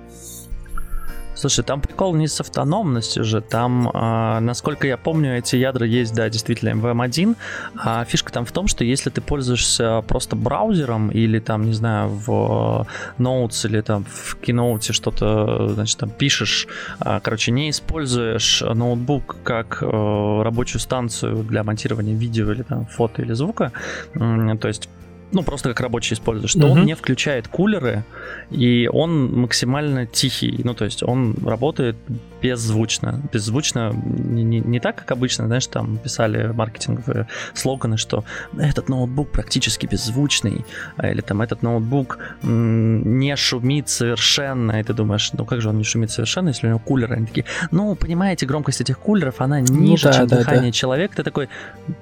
Слушай, 1.41 1.65
там 1.65 1.81
прикол 1.81 2.15
не 2.15 2.29
с 2.29 2.39
автономностью 2.39 3.25
же, 3.25 3.41
там, 3.41 3.89
э, 3.89 4.41
насколько 4.41 4.87
я 4.87 4.99
помню, 4.99 5.39
эти 5.39 5.57
ядра 5.57 5.87
есть, 5.87 6.15
да, 6.15 6.29
действительно, 6.29 6.69
MVM1, 6.79 7.35
а 7.79 8.05
фишка 8.05 8.31
там 8.31 8.45
в 8.45 8.53
том, 8.53 8.67
что 8.67 8.85
если 8.85 9.09
ты 9.09 9.23
пользуешься 9.23 10.05
просто 10.07 10.37
браузером 10.37 11.09
или 11.09 11.39
там, 11.39 11.65
не 11.65 11.73
знаю, 11.73 12.11
в 12.11 12.87
Notes 13.19 13.67
или 13.67 13.81
там 13.81 14.05
в 14.05 14.37
Keynote 14.43 14.93
что-то, 14.93 15.69
значит, 15.69 15.99
там 15.99 16.11
пишешь, 16.11 16.69
э, 17.01 17.21
короче, 17.23 17.53
не 17.53 17.71
используешь 17.71 18.61
ноутбук 18.61 19.39
как 19.43 19.79
э, 19.81 20.43
рабочую 20.43 20.81
станцию 20.81 21.43
для 21.45 21.65
монтирования 21.65 22.15
видео 22.15 22.53
или 22.53 22.65
там 22.65 22.85
фото 22.85 23.23
или 23.23 23.33
звука, 23.33 23.73
э, 24.15 24.57
то 24.61 24.69
есть 24.69 24.91
ну, 25.33 25.43
просто 25.43 25.69
как 25.69 25.81
рабочий 25.81 26.15
используешь, 26.15 26.53
то 26.55 26.67
угу. 26.67 26.73
он 26.73 26.85
не 26.85 26.95
включает 26.95 27.49
кулеры, 27.49 28.05
и 28.51 28.89
он 28.93 29.33
максимально 29.33 30.07
тихий. 30.07 30.61
Ну, 30.65 30.75
то 30.75 30.85
есть 30.85 31.03
он 31.03 31.37
работает 31.45 31.97
беззвучно. 32.43 33.23
Беззвучно 33.33 33.93
не, 33.93 34.43
не, 34.43 34.61
не 34.61 34.81
так, 34.81 34.97
как 34.97 35.13
обычно, 35.13 35.47
знаешь, 35.47 35.67
там 35.67 35.99
писали 35.99 36.47
маркетинговые 36.53 37.29
слоганы, 37.55 37.97
что 37.97 38.25
этот 38.59 38.89
ноутбук 38.89 39.31
практически 39.31 39.87
беззвучный, 39.87 40.65
а, 40.97 41.11
или 41.11 41.21
там 41.21 41.43
этот 41.43 41.63
ноутбук 41.63 42.19
не 42.43 43.37
шумит 43.37 43.89
совершенно, 43.89 44.81
и 44.81 44.83
ты 44.83 44.95
думаешь, 44.95 45.33
ну 45.33 45.45
как 45.45 45.61
же 45.61 45.69
он 45.69 45.79
не 45.79 45.85
шумит 45.85 46.11
совершенно, 46.11 46.49
если 46.49 46.67
у 46.67 46.71
него 46.71 46.79
кулеры? 46.79 47.17
Они 47.17 47.27
такие, 47.27 47.45
ну, 47.71 47.95
понимаете, 47.95 48.47
громкость 48.47 48.81
этих 48.81 48.99
кулеров, 48.99 49.41
она 49.41 49.59
ну 49.59 49.79
ниже, 49.79 50.07
ну, 50.07 50.13
да, 50.13 50.19
чем 50.19 50.27
да, 50.27 50.39
дыхание 50.39 50.71
да. 50.71 50.73
человека. 50.73 51.17
Ты 51.17 51.23
такой, 51.23 51.49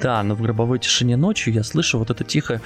да, 0.00 0.22
но 0.22 0.34
в 0.34 0.42
гробовой 0.42 0.78
тишине 0.78 1.16
ночью 1.16 1.52
я 1.52 1.62
слышу 1.62 1.98
вот 1.98 2.10
это 2.10 2.24
тихое 2.24 2.60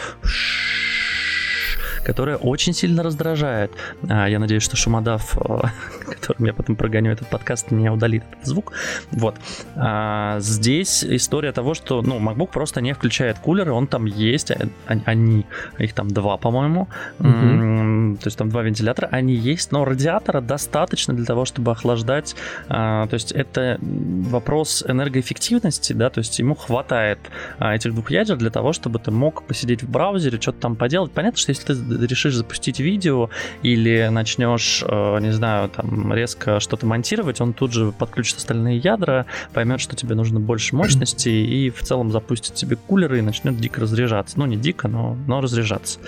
которая 2.04 2.36
очень 2.36 2.72
сильно 2.72 3.02
раздражает. 3.02 3.72
А, 4.08 4.28
я 4.28 4.38
надеюсь, 4.38 4.62
что 4.62 4.76
Шумодав 4.76 5.36
которым 6.14 6.46
я 6.46 6.52
потом 6.52 6.76
прогоню 6.76 7.12
этот 7.12 7.28
подкаст, 7.28 7.70
не 7.70 7.90
удалит 7.90 8.22
этот 8.30 8.46
звук. 8.46 8.72
Вот. 9.10 9.36
А, 9.76 10.38
здесь 10.40 11.04
история 11.04 11.52
того, 11.52 11.74
что, 11.74 12.02
ну, 12.02 12.18
MacBook 12.18 12.50
просто 12.52 12.80
не 12.80 12.92
включает 12.92 13.38
кулеры, 13.38 13.72
он 13.72 13.86
там 13.86 14.06
есть, 14.06 14.50
а, 14.50 14.68
они, 14.86 15.46
их 15.78 15.92
там 15.94 16.08
два, 16.08 16.36
по-моему, 16.36 16.88
mm-hmm. 17.18 18.16
то 18.18 18.26
есть 18.26 18.38
там 18.38 18.48
два 18.50 18.62
вентилятора, 18.62 19.08
они 19.10 19.34
есть, 19.34 19.72
но 19.72 19.84
радиатора 19.84 20.40
достаточно 20.40 21.14
для 21.14 21.24
того, 21.24 21.44
чтобы 21.44 21.72
охлаждать, 21.72 22.34
а, 22.68 23.06
то 23.06 23.14
есть 23.14 23.32
это 23.32 23.78
вопрос 23.80 24.84
энергоэффективности, 24.86 25.92
да, 25.92 26.10
то 26.10 26.18
есть 26.18 26.38
ему 26.38 26.54
хватает 26.54 27.18
а, 27.58 27.74
этих 27.74 27.94
двух 27.94 28.10
ядер 28.10 28.36
для 28.36 28.50
того, 28.50 28.72
чтобы 28.72 28.98
ты 28.98 29.10
мог 29.10 29.42
посидеть 29.44 29.82
в 29.82 29.90
браузере, 29.90 30.40
что-то 30.40 30.60
там 30.60 30.76
поделать. 30.76 31.12
Понятно, 31.12 31.38
что 31.38 31.50
если 31.50 31.74
ты 31.74 32.06
решишь 32.06 32.34
запустить 32.34 32.80
видео 32.80 33.30
или 33.62 34.08
начнешь, 34.10 34.84
э, 34.86 35.18
не 35.20 35.32
знаю, 35.32 35.68
там 35.68 36.01
резко 36.10 36.60
что-то 36.60 36.86
монтировать, 36.86 37.40
он 37.40 37.52
тут 37.52 37.72
же 37.72 37.92
подключит 37.92 38.38
остальные 38.38 38.78
ядра, 38.78 39.26
поймет, 39.52 39.80
что 39.80 39.94
тебе 39.94 40.14
нужно 40.14 40.40
больше 40.40 40.74
мощности 40.74 41.28
и 41.28 41.70
в 41.70 41.82
целом 41.82 42.10
запустит 42.10 42.54
тебе 42.54 42.76
кулеры 42.76 43.18
и 43.18 43.22
начнет 43.22 43.58
дико 43.58 43.80
разряжаться. 43.80 44.38
Ну, 44.38 44.46
не 44.46 44.56
дико, 44.56 44.88
но, 44.88 45.16
но 45.26 45.40
разряжаться. 45.40 45.98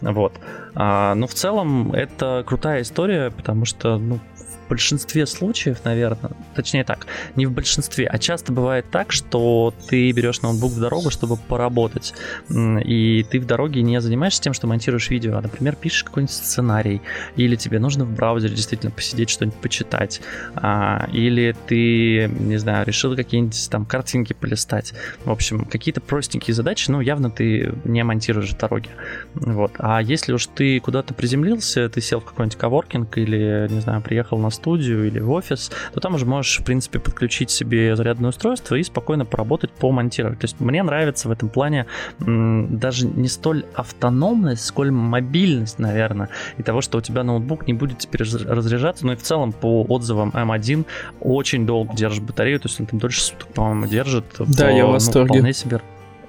Вот. 0.00 0.32
А, 0.74 1.14
но 1.14 1.26
в 1.26 1.34
целом 1.34 1.92
это 1.92 2.42
крутая 2.46 2.82
история, 2.82 3.30
потому 3.30 3.64
что, 3.64 3.98
ну, 3.98 4.20
в 4.64 4.68
большинстве 4.68 5.26
случаев, 5.26 5.84
наверное, 5.84 6.32
точнее 6.54 6.84
так, 6.84 7.06
не 7.36 7.46
в 7.46 7.52
большинстве, 7.52 8.06
а 8.06 8.18
часто 8.18 8.52
бывает 8.52 8.86
так, 8.90 9.12
что 9.12 9.74
ты 9.88 10.10
берешь 10.12 10.42
ноутбук 10.42 10.72
в 10.72 10.80
дорогу, 10.80 11.10
чтобы 11.10 11.36
поработать, 11.36 12.14
и 12.50 13.26
ты 13.30 13.40
в 13.40 13.46
дороге 13.46 13.82
не 13.82 14.00
занимаешься 14.00 14.42
тем, 14.42 14.54
что 14.54 14.66
монтируешь 14.66 15.10
видео, 15.10 15.36
а, 15.36 15.42
например, 15.42 15.76
пишешь 15.76 16.04
какой-нибудь 16.04 16.34
сценарий, 16.34 17.02
или 17.36 17.56
тебе 17.56 17.78
нужно 17.78 18.04
в 18.04 18.14
браузере 18.14 18.54
действительно 18.54 18.90
посидеть, 18.90 19.30
что-нибудь 19.30 19.58
почитать, 19.58 20.20
а, 20.54 21.08
или 21.12 21.54
ты, 21.66 22.28
не 22.28 22.56
знаю, 22.56 22.86
решил 22.86 23.14
какие-нибудь 23.16 23.68
там 23.70 23.84
картинки 23.84 24.32
полистать. 24.32 24.94
В 25.24 25.30
общем, 25.30 25.64
какие-то 25.64 26.00
простенькие 26.00 26.54
задачи, 26.54 26.90
ну, 26.90 27.00
явно 27.00 27.30
ты 27.30 27.74
не 27.84 28.02
монтируешь 28.02 28.50
в 28.50 28.58
дороге. 28.58 28.90
Вот. 29.34 29.72
А 29.78 30.00
если 30.00 30.32
уж 30.32 30.46
ты 30.46 30.80
куда-то 30.80 31.14
приземлился, 31.14 31.88
ты 31.88 32.00
сел 32.00 32.20
в 32.20 32.24
какой-нибудь 32.24 32.58
коворкинг 32.58 33.18
или, 33.18 33.66
не 33.70 33.80
знаю, 33.80 34.02
приехал 34.02 34.38
на 34.38 34.50
студию 34.54 35.06
или 35.06 35.20
в 35.20 35.30
офис, 35.30 35.70
то 35.92 36.00
там 36.00 36.14
уже 36.14 36.26
можешь, 36.26 36.60
в 36.60 36.64
принципе, 36.64 36.98
подключить 36.98 37.50
себе 37.50 37.94
зарядное 37.96 38.30
устройство 38.30 38.76
и 38.76 38.82
спокойно 38.82 39.24
поработать, 39.24 39.70
помонтировать. 39.70 40.38
То 40.38 40.44
есть 40.44 40.60
мне 40.60 40.82
нравится 40.82 41.28
в 41.28 41.32
этом 41.32 41.48
плане 41.48 41.86
даже 42.18 43.06
не 43.06 43.28
столь 43.28 43.64
автономность, 43.74 44.64
сколь 44.64 44.90
мобильность, 44.90 45.78
наверное, 45.78 46.28
и 46.56 46.62
того, 46.62 46.80
что 46.80 46.98
у 46.98 47.00
тебя 47.00 47.22
ноутбук 47.22 47.66
не 47.66 47.74
будет 47.74 47.98
теперь 47.98 48.22
разряжаться, 48.22 49.06
но 49.06 49.12
и 49.12 49.16
в 49.16 49.22
целом 49.22 49.52
по 49.52 49.82
отзывам 49.82 50.30
M1 50.30 50.86
очень 51.20 51.66
долго 51.66 51.94
держит 51.94 52.24
батарею, 52.24 52.60
то 52.60 52.68
есть 52.68 52.80
он 52.80 52.86
там 52.86 52.98
дольше 52.98 53.20
суток, 53.20 53.48
по-моему, 53.48 53.86
держит. 53.86 54.24
Да, 54.38 54.66
по, 54.66 54.70
я 54.70 54.84
в 54.84 54.88
ну, 54.88 54.92
восторге. 54.92 55.28
Ну, 55.28 55.34
вполне 55.34 55.52
себе 55.52 55.80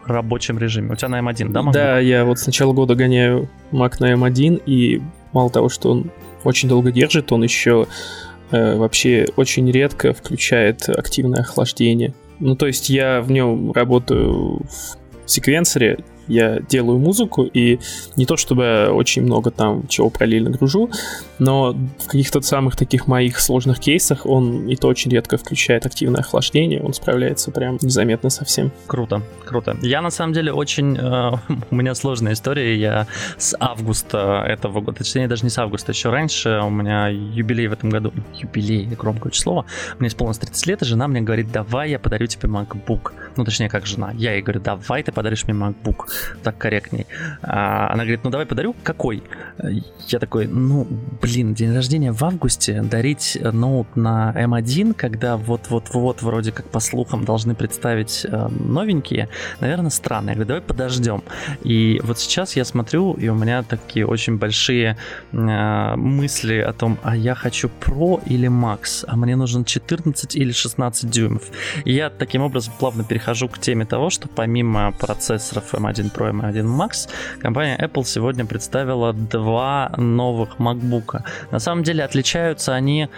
рабочем 0.05 0.57
режиме. 0.57 0.93
У 0.93 0.95
тебя 0.95 1.09
на 1.09 1.19
M1, 1.19 1.49
да, 1.49 1.61
Mac? 1.61 1.71
Да, 1.71 1.99
я 1.99 2.25
вот 2.25 2.39
с 2.39 2.45
начала 2.45 2.73
года 2.73 2.95
гоняю 2.95 3.49
Mac 3.71 3.95
на 3.99 4.13
M1, 4.13 4.63
и 4.65 5.01
мало 5.33 5.49
того, 5.49 5.69
что 5.69 5.91
он 5.91 6.11
очень 6.45 6.69
долго 6.69 6.91
держит, 6.91 7.31
он 7.31 7.43
еще 7.43 7.87
э, 8.51 8.75
вообще 8.75 9.25
очень 9.35 9.69
редко 9.71 10.13
включает 10.13 10.87
активное 10.89 11.41
охлаждение. 11.41 12.13
Ну, 12.39 12.55
то 12.55 12.67
есть 12.67 12.89
я 12.89 13.21
в 13.21 13.31
нем 13.31 13.71
работаю 13.71 14.61
в 15.25 15.29
секвенсоре, 15.29 15.99
я 16.27 16.59
делаю 16.59 16.99
музыку, 16.99 17.43
и 17.43 17.79
не 18.15 18.25
то 18.25 18.37
чтобы 18.37 18.89
очень 18.91 19.23
много 19.23 19.51
там 19.51 19.87
чего 19.87 20.09
параллельно 20.09 20.51
гружу, 20.51 20.89
но 21.39 21.73
в 21.73 22.05
каких-то 22.07 22.41
самых 22.41 22.75
таких 22.75 23.07
моих 23.07 23.39
сложных 23.39 23.79
кейсах 23.79 24.25
он 24.25 24.67
и 24.67 24.75
то 24.75 24.87
очень 24.87 25.11
редко 25.11 25.37
включает 25.37 25.85
активное 25.85 26.21
охлаждение, 26.21 26.81
он 26.81 26.93
справляется 26.93 27.51
прям 27.51 27.77
незаметно 27.81 28.29
совсем. 28.29 28.71
Круто, 28.87 29.21
круто. 29.45 29.77
Я 29.81 30.01
на 30.01 30.11
самом 30.11 30.33
деле 30.33 30.53
очень... 30.53 30.97
Э, 30.97 31.31
у 31.71 31.75
меня 31.75 31.95
сложная 31.95 32.33
история, 32.33 32.75
я 32.75 33.07
с 33.37 33.55
августа 33.59 34.43
этого 34.47 34.81
года, 34.81 34.99
точнее 34.99 35.27
даже 35.27 35.43
не 35.43 35.49
с 35.49 35.57
августа, 35.57 35.91
еще 35.91 36.09
раньше, 36.09 36.61
у 36.63 36.69
меня 36.69 37.07
юбилей 37.07 37.67
в 37.67 37.73
этом 37.73 37.89
году, 37.89 38.11
юбилей, 38.33 38.85
громкое 38.85 39.31
число, 39.31 39.65
мне 39.99 40.09
исполнилось 40.09 40.39
30 40.39 40.67
лет, 40.67 40.81
и 40.81 40.85
жена 40.85 41.07
мне 41.07 41.21
говорит, 41.21 41.51
давай 41.51 41.91
я 41.91 41.99
подарю 41.99 42.27
тебе 42.27 42.49
MacBook. 42.49 43.11
Ну, 43.37 43.43
точнее, 43.43 43.69
как 43.69 43.85
жена. 43.85 44.11
Я 44.13 44.33
ей 44.33 44.41
говорю, 44.41 44.61
давай 44.61 45.03
ты 45.03 45.11
подаришь 45.11 45.45
мне 45.47 45.53
MacBook 45.53 46.07
так 46.43 46.57
корректней. 46.57 47.07
А 47.41 47.87
она 47.91 48.03
говорит, 48.03 48.23
ну 48.23 48.29
давай 48.29 48.45
подарю, 48.45 48.75
какой? 48.83 49.23
Я 50.07 50.19
такой, 50.19 50.47
ну, 50.47 50.87
блин, 51.21 51.53
день 51.53 51.73
рождения 51.73 52.11
в 52.11 52.23
августе, 52.23 52.81
дарить 52.81 53.37
ноут 53.41 53.95
на 53.95 54.33
M1, 54.35 54.93
когда 54.93 55.37
вот-вот-вот 55.37 56.21
вроде 56.21 56.51
как 56.51 56.69
по 56.69 56.79
слухам 56.79 57.25
должны 57.25 57.55
представить 57.55 58.25
э, 58.25 58.47
новенькие, 58.47 59.29
наверное, 59.59 59.89
странно. 59.89 60.29
Я 60.29 60.35
говорю, 60.35 60.47
давай 60.47 60.61
подождем. 60.61 61.23
И 61.63 61.99
вот 62.03 62.19
сейчас 62.19 62.55
я 62.55 62.65
смотрю, 62.65 63.13
и 63.13 63.27
у 63.27 63.35
меня 63.35 63.63
такие 63.63 64.05
очень 64.05 64.37
большие 64.37 64.97
э, 65.31 65.95
мысли 65.95 66.59
о 66.59 66.73
том, 66.73 66.97
а 67.03 67.15
я 67.15 67.35
хочу 67.35 67.69
Pro 67.81 68.21
или 68.25 68.49
Max, 68.49 69.05
а 69.07 69.15
мне 69.15 69.35
нужен 69.35 69.65
14 69.65 70.35
или 70.35 70.51
16 70.51 71.09
дюймов. 71.09 71.43
И 71.85 71.93
я 71.93 72.09
таким 72.09 72.41
образом 72.41 72.73
плавно 72.79 73.03
перехожу 73.03 73.24
к 73.47 73.59
теме 73.59 73.85
того, 73.85 74.09
что 74.09 74.27
помимо 74.27 74.91
процессоров 74.91 75.73
M1 75.73 76.13
Pro 76.13 76.29
и 76.29 76.33
M1 76.33 76.65
Max, 76.65 77.09
компания 77.39 77.77
Apple 77.77 78.03
сегодня 78.03 78.45
представила 78.45 79.13
два 79.13 79.91
новых 79.97 80.57
MacBook. 80.57 81.21
На 81.51 81.59
самом 81.59 81.83
деле 81.83 82.03
отличаются 82.03 82.73
они 82.73 83.09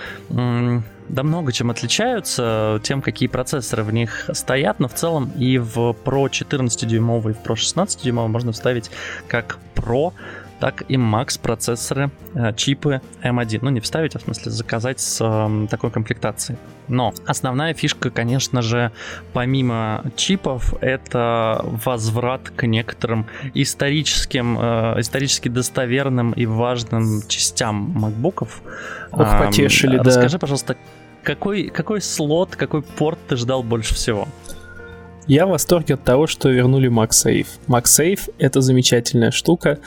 да 1.09 1.23
много 1.23 1.51
чем 1.51 1.69
отличаются 1.69 2.79
тем, 2.83 3.01
какие 3.01 3.29
процессоры 3.29 3.83
в 3.83 3.93
них 3.93 4.29
стоят, 4.33 4.79
но 4.79 4.87
в 4.87 4.93
целом 4.93 5.31
и 5.37 5.57
в 5.57 5.95
Pro 6.03 6.29
14-дюймовый, 6.29 7.31
и 7.31 7.35
в 7.35 7.41
Pro 7.45 7.55
16-дюймовый 7.55 8.27
можно 8.27 8.51
вставить 8.51 8.91
как 9.27 9.57
Pro 9.75 10.13
так 10.59 10.83
и 10.89 10.95
Max 10.95 11.39
процессоры, 11.39 12.09
э, 12.33 12.53
чипы 12.55 13.01
M1. 13.23 13.59
Ну, 13.61 13.69
не 13.69 13.79
вставить, 13.79 14.15
а 14.15 14.19
в 14.19 14.23
смысле 14.23 14.51
заказать 14.51 14.99
с 14.99 15.19
э, 15.21 15.67
такой 15.69 15.91
комплектацией. 15.91 16.57
Но 16.87 17.13
основная 17.25 17.73
фишка, 17.73 18.09
конечно 18.09 18.61
же, 18.61 18.91
помимо 19.33 20.03
чипов, 20.15 20.73
это 20.81 21.61
возврат 21.63 22.49
к 22.49 22.65
некоторым 22.65 23.27
историческим, 23.53 24.57
э, 24.59 24.99
исторически 24.99 25.49
достоверным 25.49 26.31
и 26.31 26.45
важным 26.45 27.21
частям 27.27 27.75
макбуков. 27.75 28.61
Ох, 29.11 29.37
потешили, 29.37 29.95
э, 29.95 29.97
да. 29.97 30.03
Расскажи, 30.05 30.39
пожалуйста, 30.39 30.77
какой, 31.23 31.67
какой 31.67 32.01
слот, 32.01 32.55
какой 32.55 32.81
порт 32.81 33.19
ты 33.27 33.35
ждал 33.35 33.63
больше 33.63 33.93
всего? 33.93 34.27
Я 35.27 35.45
в 35.45 35.49
восторге 35.49 35.95
от 35.95 36.03
того, 36.05 36.25
что 36.25 36.49
вернули 36.49 36.89
MagSafe. 36.89 37.47
MagSafe— 37.67 38.33
это 38.37 38.61
замечательная 38.61 39.31
штука, 39.31 39.79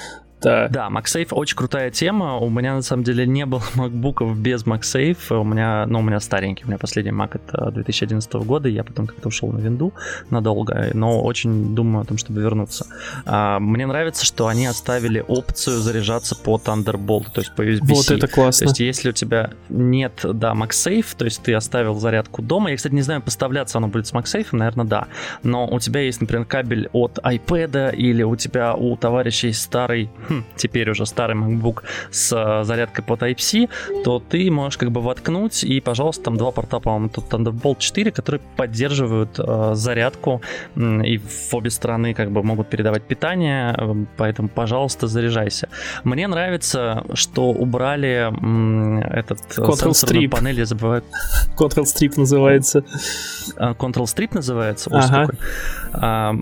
да. 0.42 0.68
Да, 0.68 0.88
MagSafe 0.90 1.28
очень 1.32 1.56
крутая 1.56 1.90
тема. 1.90 2.38
У 2.38 2.48
меня 2.48 2.74
на 2.74 2.82
самом 2.82 3.04
деле 3.04 3.26
не 3.26 3.46
было 3.46 3.62
макбуков 3.74 4.38
без 4.38 4.64
MagSafe. 4.64 5.38
У 5.38 5.44
меня, 5.44 5.86
ну, 5.86 6.00
у 6.00 6.02
меня 6.02 6.20
старенький. 6.20 6.64
У 6.64 6.68
меня 6.68 6.78
последний 6.78 7.12
Mac 7.12 7.30
это 7.34 7.70
2011 7.70 8.32
года. 8.34 8.68
Я 8.68 8.84
потом 8.84 9.06
как-то 9.06 9.28
ушел 9.28 9.50
на 9.52 9.58
винду 9.58 9.92
надолго, 10.30 10.90
но 10.94 11.22
очень 11.22 11.74
думаю 11.74 12.02
о 12.02 12.04
том, 12.04 12.16
чтобы 12.16 12.40
вернуться. 12.40 12.86
А, 13.26 13.58
мне 13.60 13.86
нравится, 13.86 14.24
что 14.24 14.46
они 14.46 14.66
оставили 14.66 15.24
опцию 15.26 15.78
заряжаться 15.78 16.36
по 16.36 16.56
Thunderbolt, 16.56 17.26
то 17.32 17.40
есть 17.40 17.54
по 17.54 17.62
USB-C. 17.62 17.94
Вот 17.94 18.10
это 18.10 18.28
классно. 18.28 18.66
То 18.66 18.70
есть 18.70 18.80
если 18.80 19.10
у 19.10 19.12
тебя 19.12 19.50
нет, 19.68 20.20
да, 20.22 20.52
MagSafe, 20.52 21.06
то 21.16 21.24
есть 21.24 21.42
ты 21.42 21.54
оставил 21.54 21.98
зарядку 21.98 22.42
дома. 22.42 22.70
Я, 22.70 22.76
кстати, 22.76 22.94
не 22.94 23.02
знаю, 23.02 23.22
поставляться 23.22 23.78
оно 23.78 23.88
будет 23.88 24.06
с 24.06 24.12
MagSafe, 24.12 24.48
наверное, 24.52 24.86
да. 24.86 25.08
Но 25.42 25.66
у 25.66 25.78
тебя 25.80 26.00
есть, 26.00 26.20
например, 26.20 26.46
кабель 26.46 26.88
от 26.92 27.18
iPad 27.18 27.94
или 27.94 28.22
у 28.22 28.36
тебя 28.36 28.74
у 28.74 28.96
товарища 28.96 29.48
есть 29.48 29.62
старый 29.62 30.10
теперь 30.56 30.90
уже 30.90 31.06
старый 31.06 31.36
MacBook 31.36 31.82
с 32.10 32.32
э, 32.32 32.64
зарядкой 32.64 33.04
по 33.04 33.14
Type-C, 33.14 33.68
то 34.04 34.20
ты 34.20 34.50
можешь 34.50 34.78
как 34.78 34.90
бы 34.90 35.00
воткнуть 35.00 35.64
и, 35.64 35.80
пожалуйста, 35.80 36.24
там 36.24 36.36
два 36.36 36.50
порта, 36.50 36.80
по-моему, 36.80 37.08
тут 37.08 37.24
Thunderbolt 37.32 37.78
4, 37.78 38.10
которые 38.12 38.40
поддерживают 38.56 39.38
э, 39.38 39.70
зарядку 39.74 40.42
и 40.76 41.18
в 41.18 41.54
обе 41.54 41.70
стороны 41.70 42.14
как 42.14 42.30
бы 42.30 42.42
могут 42.42 42.68
передавать 42.68 43.02
питание, 43.02 43.74
э, 43.76 43.94
поэтому, 44.16 44.48
пожалуйста, 44.48 45.06
заряжайся. 45.06 45.68
Мне 46.04 46.28
нравится, 46.28 47.04
что 47.14 47.50
убрали 47.50 48.30
этот 49.16 49.40
э, 49.56 49.62
Control 49.62 49.92
Strip. 49.92 50.28
панель, 50.28 50.58
я 50.58 50.66
забываю. 50.66 51.02
Control 51.56 51.84
Strip 51.84 52.14
называется. 52.16 52.84
Control 53.56 54.04
Strip 54.04 54.34
называется? 54.34 54.90
Ага. 54.92 55.30
А, 55.92 56.34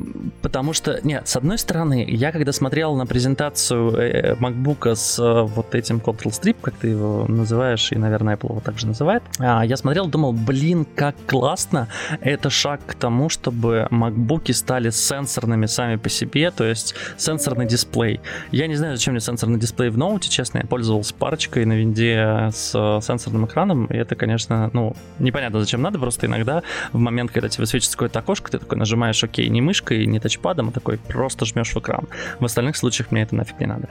потому 0.42 0.72
что, 0.72 1.00
нет, 1.02 1.26
с 1.26 1.36
одной 1.36 1.58
стороны, 1.58 2.04
я 2.08 2.32
когда 2.32 2.52
смотрел 2.52 2.94
на 2.96 3.06
презентацию 3.06 3.77
э, 3.77 3.77
MacBook 3.78 4.94
с 4.94 5.18
э, 5.18 5.42
вот 5.42 5.74
этим 5.74 5.98
Control 5.98 6.30
Strip, 6.30 6.56
как 6.60 6.74
ты 6.74 6.88
его 6.88 7.26
называешь, 7.28 7.92
и, 7.92 7.96
наверное, 7.96 8.36
Apple 8.36 8.50
его 8.50 8.60
также 8.60 8.86
называет, 8.86 9.22
а, 9.38 9.64
я 9.64 9.76
смотрел, 9.76 10.06
думал, 10.06 10.32
блин, 10.32 10.86
как 10.94 11.14
классно. 11.26 11.88
Это 12.20 12.50
шаг 12.50 12.80
к 12.86 12.94
тому, 12.94 13.28
чтобы 13.28 13.88
MacBook 13.90 14.52
стали 14.52 14.90
сенсорными 14.90 15.66
сами 15.66 15.96
по 15.96 16.08
себе, 16.08 16.50
то 16.50 16.64
есть 16.64 16.94
сенсорный 17.16 17.66
дисплей. 17.66 18.20
Я 18.50 18.66
не 18.66 18.76
знаю, 18.76 18.96
зачем 18.96 19.14
мне 19.14 19.20
сенсорный 19.20 19.58
дисплей 19.58 19.90
в 19.90 19.98
ноуте, 19.98 20.30
честно, 20.30 20.58
я 20.58 20.64
пользовался 20.64 21.14
парочкой 21.14 21.64
на 21.64 21.74
винде 21.74 22.50
с 22.52 22.70
сенсорным 23.02 23.46
экраном, 23.46 23.86
и 23.86 23.96
это, 23.96 24.14
конечно, 24.14 24.70
ну, 24.72 24.96
непонятно, 25.18 25.60
зачем 25.60 25.82
надо, 25.82 25.98
просто 25.98 26.26
иногда 26.26 26.62
в 26.92 26.98
момент, 26.98 27.30
когда 27.30 27.48
тебе 27.48 27.62
высвечивается 27.62 27.96
какое-то 27.96 28.18
окошко, 28.18 28.50
ты 28.50 28.58
такой 28.58 28.78
нажимаешь 28.78 29.22
ОК 29.22 29.38
не 29.38 29.60
мышкой, 29.60 30.06
не 30.06 30.20
тачпадом, 30.20 30.68
а 30.68 30.72
такой 30.72 30.98
просто 30.98 31.44
жмешь 31.44 31.74
в 31.74 31.78
экран. 31.78 32.06
В 32.40 32.44
остальных 32.44 32.76
случаях 32.76 33.10
мне 33.10 33.22
это 33.22 33.34
нафиг 33.34 33.60
не 33.60 33.66
надо. 33.68 33.88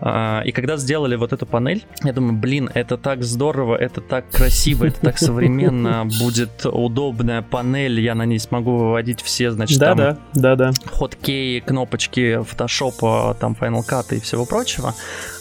А, 0.00 0.42
и 0.44 0.52
когда 0.52 0.76
сделали 0.76 1.16
вот 1.16 1.32
эту 1.32 1.46
панель, 1.46 1.84
я 2.04 2.12
думаю, 2.12 2.34
блин, 2.34 2.70
это 2.74 2.96
так 2.96 3.22
здорово, 3.22 3.76
это 3.76 4.00
так 4.00 4.28
красиво, 4.30 4.84
это 4.84 5.00
так 5.00 5.18
современно, 5.18 6.06
будет 6.20 6.66
удобная 6.66 7.42
панель, 7.42 8.00
я 8.00 8.14
на 8.14 8.26
ней 8.26 8.38
смогу 8.38 8.76
выводить 8.76 9.22
все, 9.22 9.50
значит, 9.50 9.78
да, 9.78 9.86
там 9.86 9.96
да, 9.96 10.18
да, 10.34 10.56
да. 10.56 10.70
хоткеи, 10.86 11.60
кнопочки 11.60 12.40
Photoshop, 12.40 13.36
там 13.38 13.56
Final 13.58 13.82
Cut 13.88 14.14
и 14.14 14.20
всего 14.20 14.44
прочего. 14.44 14.94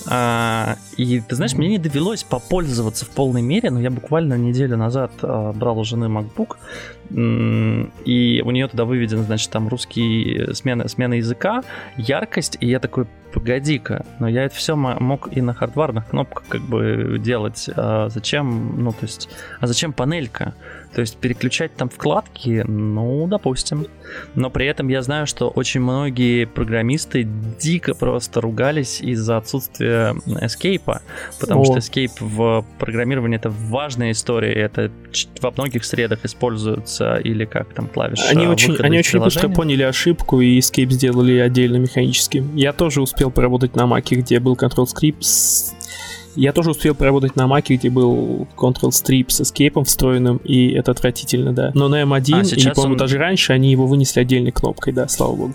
А, 0.07 0.77
и 0.97 1.19
ты 1.19 1.35
знаешь, 1.35 1.53
мне 1.53 1.67
не 1.67 1.77
довелось 1.77 2.23
попользоваться 2.23 3.05
в 3.05 3.09
полной 3.09 3.41
мере, 3.41 3.69
но 3.71 3.79
я 3.79 3.89
буквально 3.89 4.35
неделю 4.35 4.77
назад 4.77 5.11
а, 5.21 5.53
брал 5.53 5.79
у 5.79 5.83
жены 5.83 6.05
MacBook, 6.05 6.57
и 7.11 8.41
у 8.43 8.51
нее 8.51 8.67
туда 8.67 8.85
выведен, 8.85 9.23
значит, 9.23 9.51
там 9.51 9.67
русский 9.67 10.53
смена, 10.53 10.87
смена 10.87 11.15
языка, 11.15 11.63
яркость, 11.97 12.57
и 12.59 12.67
я 12.67 12.79
такой, 12.79 13.05
погоди-ка, 13.35 14.05
но 14.19 14.29
я 14.29 14.45
это 14.45 14.55
все 14.55 14.75
мог 14.75 15.35
и 15.35 15.41
на 15.41 15.53
хардварных 15.53 16.07
кнопках 16.07 16.45
как 16.47 16.61
бы 16.61 17.17
делать. 17.19 17.69
А 17.75 18.07
зачем, 18.09 18.81
ну, 18.81 18.91
то 18.91 19.03
есть, 19.03 19.29
а 19.59 19.67
зачем 19.67 19.91
панелька? 19.91 20.55
То 20.95 21.01
есть 21.01 21.17
переключать 21.17 21.75
там 21.75 21.89
вкладки, 21.89 22.63
ну, 22.65 23.27
допустим. 23.27 23.87
Но 24.33 24.49
при 24.49 24.65
этом 24.65 24.87
я 24.87 25.01
знаю, 25.01 25.27
что 25.27 25.49
очень 25.49 25.81
многие 25.81 26.45
программисты 26.45 27.27
дико 27.59 27.93
просто 27.93 28.39
ругались 28.39 29.01
из-за 29.01 29.35
отсутствия 29.35 30.15
Escape, 30.25 31.01
потому 31.37 31.63
О. 31.63 31.65
что 31.65 31.77
Escape 31.79 32.13
в 32.21 32.65
программировании 32.79 33.35
это 33.35 33.49
важная 33.49 34.11
история, 34.11 34.53
это 34.53 34.89
во 35.41 35.51
многих 35.51 35.83
средах 35.83 36.23
используется 36.23 37.17
или 37.17 37.43
как 37.43 37.73
там 37.73 37.89
клавиша. 37.89 38.29
Они 38.29 38.47
очень, 38.47 38.77
они 38.77 38.99
очень 38.99 39.19
быстро 39.19 39.49
поняли 39.49 39.83
ошибку 39.83 40.39
и 40.39 40.57
Escape 40.59 40.91
сделали 40.91 41.39
отдельно 41.39 41.75
механически. 41.75 42.41
Я 42.53 42.71
тоже 42.71 43.01
успел 43.01 43.31
поработать 43.31 43.75
на 43.75 43.85
Маке, 43.85 44.15
где 44.15 44.39
был 44.39 44.53
Control 44.53 44.85
Script 44.85 45.73
я 46.35 46.53
тоже 46.53 46.71
успел 46.71 46.95
поработать 46.95 47.35
на 47.35 47.47
Маке, 47.47 47.75
где 47.75 47.89
был 47.89 48.47
Control 48.55 48.89
Strip 48.89 49.29
с 49.29 49.41
Escape 49.41 49.83
встроенным, 49.83 50.37
и 50.37 50.71
это 50.71 50.91
отвратительно, 50.91 51.53
да. 51.53 51.71
Но 51.73 51.87
на 51.87 52.01
M1, 52.01 52.33
а, 52.33 52.55
и, 52.55 52.73
по-моему, 52.73 52.93
он... 52.93 52.97
даже 52.97 53.17
раньше 53.17 53.53
они 53.53 53.71
его 53.71 53.87
вынесли 53.87 54.19
отдельной 54.19 54.51
кнопкой, 54.51 54.93
да, 54.93 55.07
слава 55.07 55.35
богу. 55.35 55.53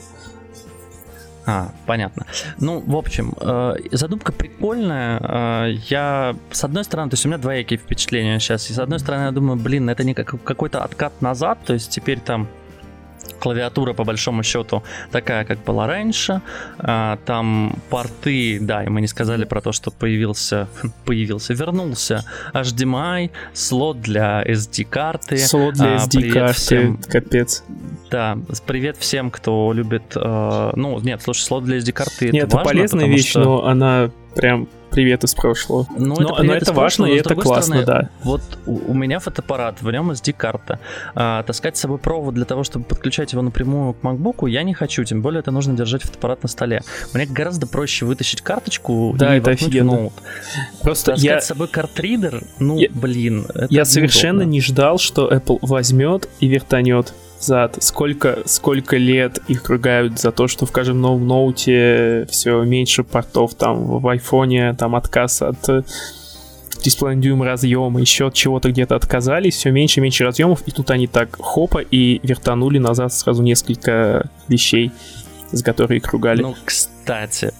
А, 1.47 1.73
понятно. 1.87 2.27
Ну, 2.59 2.81
в 2.81 2.97
общем, 2.97 3.35
э, 3.41 3.75
задумка 3.93 4.31
прикольная. 4.31 5.19
Э, 5.19 5.73
я, 5.89 6.37
с 6.51 6.65
одной 6.65 6.85
стороны, 6.85 7.11
то 7.11 7.15
есть 7.15 7.25
у 7.25 7.29
меня 7.29 7.39
двоякие 7.39 7.79
впечатления 7.79 8.39
сейчас. 8.39 8.71
И 8.71 8.73
с 8.73 8.79
одной 8.79 9.01
стороны, 9.01 9.25
я 9.25 9.31
думаю, 9.33 9.59
блин, 9.59 9.89
это 9.91 10.05
не 10.05 10.15
как, 10.15 10.43
какой-то 10.45 10.85
откат 10.85 11.21
назад, 11.23 11.59
то 11.65 11.73
есть 11.73 11.91
теперь 11.91 12.21
там 12.21 12.47
клавиатура 13.41 13.93
по 13.95 14.05
большому 14.05 14.43
счету 14.43 14.83
такая, 15.11 15.45
как 15.45 15.65
была 15.65 15.87
раньше. 15.87 16.43
А, 16.79 17.19
там 17.25 17.75
порты, 17.89 18.59
да, 18.61 18.85
и 18.85 18.89
мы 18.89 19.01
не 19.01 19.09
сказали 19.09 19.45
про 19.45 19.61
то, 19.61 19.73
что 19.73 19.91
появился, 19.91 20.69
появился, 21.05 21.55
вернулся 21.55 22.25
HDMI, 22.53 23.31
слот 23.53 24.01
для 24.01 24.43
SD-карты. 24.43 25.39
Слот 25.39 25.75
для 25.75 25.97
SD-карты, 25.97 26.55
всем... 26.55 26.97
капец. 26.99 27.65
Да, 28.11 28.39
привет 28.67 28.97
всем, 28.99 29.31
кто 29.31 29.73
любит... 29.73 30.03
Э, 30.17 30.73
ну, 30.75 31.01
нет, 31.01 31.23
слушай, 31.23 31.43
слот 31.43 31.65
для 31.65 31.79
SD-карты 31.79 32.31
Нет, 32.31 32.49
это, 32.49 32.57
это 32.59 32.65
полезная 32.65 33.07
вещь, 33.07 33.31
что... 33.31 33.41
но 33.41 33.67
она 33.67 34.11
прям 34.35 34.69
привет 34.91 35.25
из 35.25 35.35
прошлого. 35.35 35.87
Ну, 35.97 36.17
но, 36.19 36.35
это, 36.35 36.43
но 36.43 36.55
это 36.55 36.73
важно 36.73 37.07
и 37.07 37.17
это 37.17 37.35
классно, 37.35 37.83
стороны, 37.83 37.87
да. 38.05 38.11
Вот 38.23 38.43
у, 38.67 38.91
у 38.91 38.95
меня 38.95 39.19
фотоаппарат, 39.19 39.81
в 39.81 39.91
нем 39.91 40.11
SD-карта. 40.11 40.79
А, 41.15 41.43
таскать 41.45 41.77
с 41.77 41.81
собой 41.81 41.99
провод 41.99 42.35
для 42.35 42.45
того, 42.45 42.65
чтобы 42.65 42.85
подключать 42.85 43.33
его 43.33 43.43
напрямую 43.43 43.95
к 43.95 44.03
MacBook, 44.03 44.49
я 44.49 44.63
не 44.63 44.75
хочу, 44.75 45.05
тем 45.05 45.23
более 45.23 45.41
это 45.41 45.51
нужно 45.51 45.77
держать 45.77 46.03
фотоаппарат 46.03 46.43
на 46.43 46.49
столе. 46.49 46.83
Мне 47.15 47.27
гораздо 47.27 47.67
проще 47.67 48.05
вытащить 48.05 48.43
карточку 48.43 49.15
да, 49.19 49.37
и 49.37 49.39
это 49.39 49.53
офигенно. 49.53 49.93
ноут. 49.93 50.13
Просто 50.83 51.13
таскать 51.13 51.25
я... 51.25 51.41
с 51.41 51.47
собой 51.47 51.69
картридер, 51.69 52.43
ну, 52.59 52.79
я... 52.79 52.89
блин, 52.91 53.47
Я 53.71 53.85
совершенно 53.85 54.43
не 54.43 54.61
ждал, 54.61 54.99
что 54.99 55.33
Apple 55.33 55.59
возьмет 55.63 56.29
и 56.41 56.49
вертанет 56.49 57.15
зад. 57.41 57.83
Сколько, 57.83 58.39
сколько 58.45 58.97
лет 58.97 59.39
их 59.49 59.69
ругают 59.69 60.19
за 60.19 60.33
то, 60.33 60.49
что 60.49 60.67
в 60.67 60.73
каждом 60.73 61.01
новом 61.01 61.27
ноуте 61.27 62.27
все 62.31 62.63
меньше 62.63 63.03
портов, 63.03 63.55
там 63.55 63.99
в 63.99 64.07
айфоне 64.07 64.75
там 64.75 64.95
отказ 64.95 65.43
от 65.43 65.69
3,5 65.69 67.17
дюйм 67.17 67.43
разъема, 67.43 68.01
еще 68.01 68.29
от 68.29 68.35
чего-то 68.35 68.71
где-то 68.71 68.97
отказались, 68.97 69.57
все 69.57 69.71
меньше 69.71 70.01
и 70.01 70.03
меньше 70.03 70.25
разъемов, 70.25 70.63
и 70.67 70.71
тут 70.71 70.91
они 70.91 71.07
так 71.07 71.37
хопа 71.39 71.79
и 71.79 72.21
вертанули 72.23 72.79
назад 72.79 73.13
сразу 73.13 73.43
несколько 73.43 74.31
вещей, 74.49 74.91
за 75.53 75.65
которые 75.65 75.99
их 75.99 76.13
ругали. 76.13 76.43
Ну, 76.43 76.55
кстати, 76.65 77.00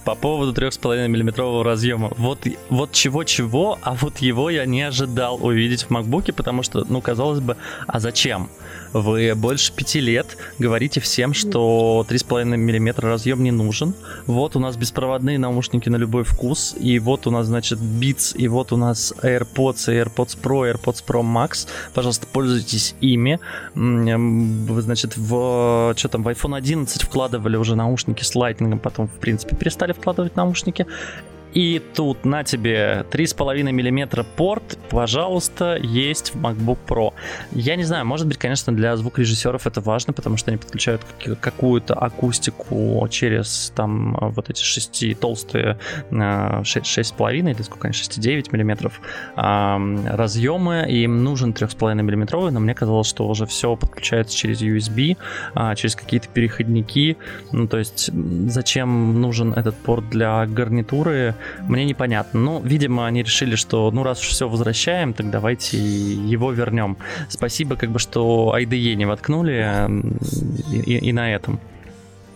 по 0.05 0.15
поводу 0.15 0.53
3,5 0.53 1.07
миллиметрового 1.07 1.63
разъема, 1.63 2.11
вот, 2.17 2.47
вот 2.69 2.91
чего-чего, 2.91 3.77
а 3.81 3.93
вот 3.93 4.19
его 4.19 4.49
я 4.49 4.65
не 4.65 4.83
ожидал 4.83 5.43
увидеть 5.43 5.83
в 5.83 5.91
MacBook, 5.91 6.31
потому 6.33 6.63
что, 6.63 6.85
ну, 6.87 7.01
казалось 7.01 7.39
бы, 7.39 7.57
а 7.87 7.99
зачем? 7.99 8.49
Вы 8.93 9.33
больше 9.35 9.73
пяти 9.73 10.01
лет 10.01 10.37
говорите 10.59 10.99
всем, 10.99 11.33
что 11.33 12.05
3,5 12.09 12.43
мм 12.57 13.01
разъем 13.07 13.43
не 13.43 13.51
нужен. 13.51 13.93
Вот 14.25 14.55
у 14.55 14.59
нас 14.59 14.75
беспроводные 14.75 15.39
наушники 15.39 15.87
на 15.87 15.95
любой 15.95 16.23
вкус. 16.23 16.75
И 16.77 16.99
вот 16.99 17.25
у 17.25 17.31
нас, 17.31 17.47
значит, 17.47 17.79
Beats, 17.79 18.35
и 18.35 18.47
вот 18.49 18.73
у 18.73 18.77
нас 18.77 19.13
AirPods, 19.21 19.87
AirPods 19.87 20.37
Pro, 20.41 20.73
AirPods 20.73 21.03
Pro 21.05 21.21
Max. 21.21 21.67
Пожалуйста, 21.93 22.27
пользуйтесь 22.27 22.95
ими. 22.99 23.39
Значит, 23.73 25.15
в, 25.15 25.93
что 25.95 26.09
там, 26.09 26.23
в 26.23 26.27
iPhone 26.27 26.57
11 26.57 27.03
вкладывали 27.03 27.55
уже 27.55 27.75
наушники 27.75 28.23
с 28.23 28.35
Lightning, 28.35 28.77
потом, 28.77 29.07
в 29.07 29.19
принципе, 29.19 29.40
перестали 29.45 29.93
вкладывать 29.93 30.35
наушники. 30.35 30.85
И 31.53 31.81
тут 31.93 32.25
на 32.25 32.43
тебе 32.43 33.05
3,5 33.11 33.63
мм 33.71 34.25
порт, 34.35 34.77
пожалуйста, 34.89 35.77
есть 35.81 36.33
в 36.33 36.37
MacBook 36.37 36.77
Pro. 36.87 37.13
Я 37.51 37.75
не 37.75 37.83
знаю, 37.83 38.05
может 38.05 38.27
быть, 38.27 38.37
конечно, 38.37 38.73
для 38.73 38.95
звукорежиссеров 38.95 39.67
это 39.67 39.81
важно, 39.81 40.13
потому 40.13 40.37
что 40.37 40.51
они 40.51 40.57
подключают 40.57 41.01
какую-то 41.39 41.93
акустику 41.93 43.05
через 43.09 43.73
там 43.75 44.17
вот 44.19 44.49
эти 44.49 44.61
6 44.63 45.19
толстые 45.19 45.77
6,5 46.09 47.51
или 47.51 47.61
сколько 47.61 47.87
они, 47.87 47.93
6,9 47.93 48.51
мм 48.51 48.91
разъемы, 49.35 50.85
и 50.87 51.03
им 51.03 51.23
нужен 51.23 51.51
3,5 51.51 52.01
мм, 52.01 52.51
но 52.51 52.59
мне 52.59 52.73
казалось, 52.73 53.07
что 53.07 53.27
уже 53.27 53.45
все 53.45 53.75
подключается 53.75 54.37
через 54.37 54.61
USB, 54.61 55.17
а, 55.53 55.75
через 55.75 55.95
какие-то 55.95 56.27
переходники. 56.29 57.17
Ну, 57.51 57.67
то 57.67 57.77
есть, 57.77 58.09
зачем 58.47 59.19
нужен 59.19 59.53
этот 59.53 59.75
порт 59.75 60.09
для 60.09 60.45
гарнитуры? 60.45 61.35
Мне 61.67 61.85
непонятно. 61.85 62.39
Ну, 62.39 62.61
видимо, 62.63 63.07
они 63.07 63.23
решили, 63.23 63.55
что 63.55 63.91
ну 63.91 64.03
раз 64.03 64.19
уж 64.21 64.27
все 64.27 64.47
возвращаем, 64.47 65.13
так 65.13 65.29
давайте 65.29 65.77
его 65.77 66.51
вернем. 66.51 66.97
Спасибо, 67.29 67.75
как 67.75 67.91
бы, 67.91 67.99
что 67.99 68.55
IDE 68.57 68.95
не 68.95 69.05
воткнули 69.05 69.87
и, 70.71 70.77
и, 70.77 71.09
и 71.09 71.13
на 71.13 71.33
этом. 71.33 71.59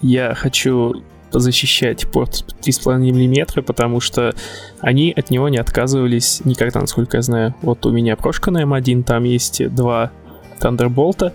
Я 0.02 0.36
хочу 0.36 1.04
защищать 1.32 2.08
порт 2.08 2.46
3,5 2.62 2.98
мм, 2.98 3.64
потому 3.64 4.00
что 4.00 4.34
они 4.80 5.14
от 5.16 5.30
него 5.32 5.50
не 5.50 5.58
отказывались 5.58 6.42
никогда, 6.46 6.80
насколько 6.82 7.18
я 7.18 7.22
знаю. 7.22 7.56
Вот 7.62 7.86
у 7.86 7.92
меня 7.92 8.16
прошка 8.16 8.52
на 8.52 8.64
M1, 8.64 9.04
там 9.04 9.24
есть 9.24 9.68
два 9.74 10.12
Thunderbolt, 10.62 11.34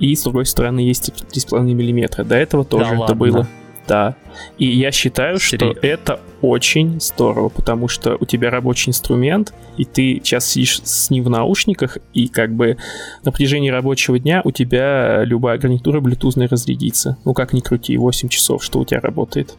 и 0.00 0.14
с 0.14 0.22
другой 0.22 0.46
стороны 0.46 0.80
есть 0.80 1.10
3,5 1.10 1.62
мм. 1.62 2.24
До 2.24 2.36
этого 2.36 2.64
тоже 2.64 2.96
да 2.96 3.04
это 3.04 3.14
было 3.14 3.46
да. 3.88 4.14
И 4.58 4.66
я 4.66 4.92
считаю, 4.92 5.38
Серьезно? 5.38 5.72
что 5.72 5.86
это 5.86 6.20
очень 6.42 7.00
здорово, 7.00 7.48
потому 7.48 7.88
что 7.88 8.16
у 8.20 8.24
тебя 8.24 8.50
рабочий 8.50 8.90
инструмент, 8.90 9.52
и 9.76 9.84
ты 9.84 10.20
сейчас 10.22 10.46
сидишь 10.46 10.80
с 10.82 11.10
ним 11.10 11.24
в 11.24 11.30
наушниках, 11.30 11.98
и 12.14 12.28
как 12.28 12.54
бы 12.54 12.76
на 13.24 13.32
протяжении 13.32 13.70
рабочего 13.70 14.18
дня 14.18 14.40
у 14.44 14.50
тебя 14.50 15.24
любая 15.24 15.58
гарнитура 15.58 16.00
блютузная 16.00 16.48
разрядится. 16.48 17.16
Ну 17.24 17.34
как 17.34 17.52
ни 17.52 17.60
крути, 17.60 17.96
8 17.96 18.28
часов, 18.28 18.62
что 18.62 18.80
у 18.80 18.84
тебя 18.84 19.00
работает. 19.00 19.56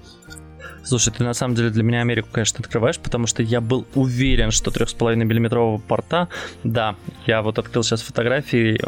Слушай, 0.84 1.14
ты 1.14 1.24
на 1.24 1.34
самом 1.34 1.56
деле 1.56 1.70
для 1.70 1.84
меня 1.84 2.02
Америку, 2.02 2.30
конечно, 2.32 2.60
открываешь, 2.60 2.98
потому 2.98 3.28
что 3.28 3.44
я 3.44 3.62
был 3.62 3.86
уверен, 3.96 4.50
что 4.50 4.72
3,5 4.72 5.18
миллиметрового 5.18 5.78
порта, 5.78 6.30
да, 6.64 6.96
я 7.28 7.42
вот 7.42 7.60
открыл 7.60 7.84
сейчас 7.84 8.02
фотографии, 8.02 8.80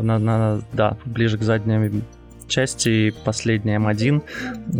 на, 0.00 0.18
на, 0.18 0.62
да, 0.72 0.96
ближе 1.04 1.36
к 1.36 1.42
задней 1.42 2.02
части 2.50 2.88
и 2.88 3.10
последний 3.10 3.76
M1 3.76 4.22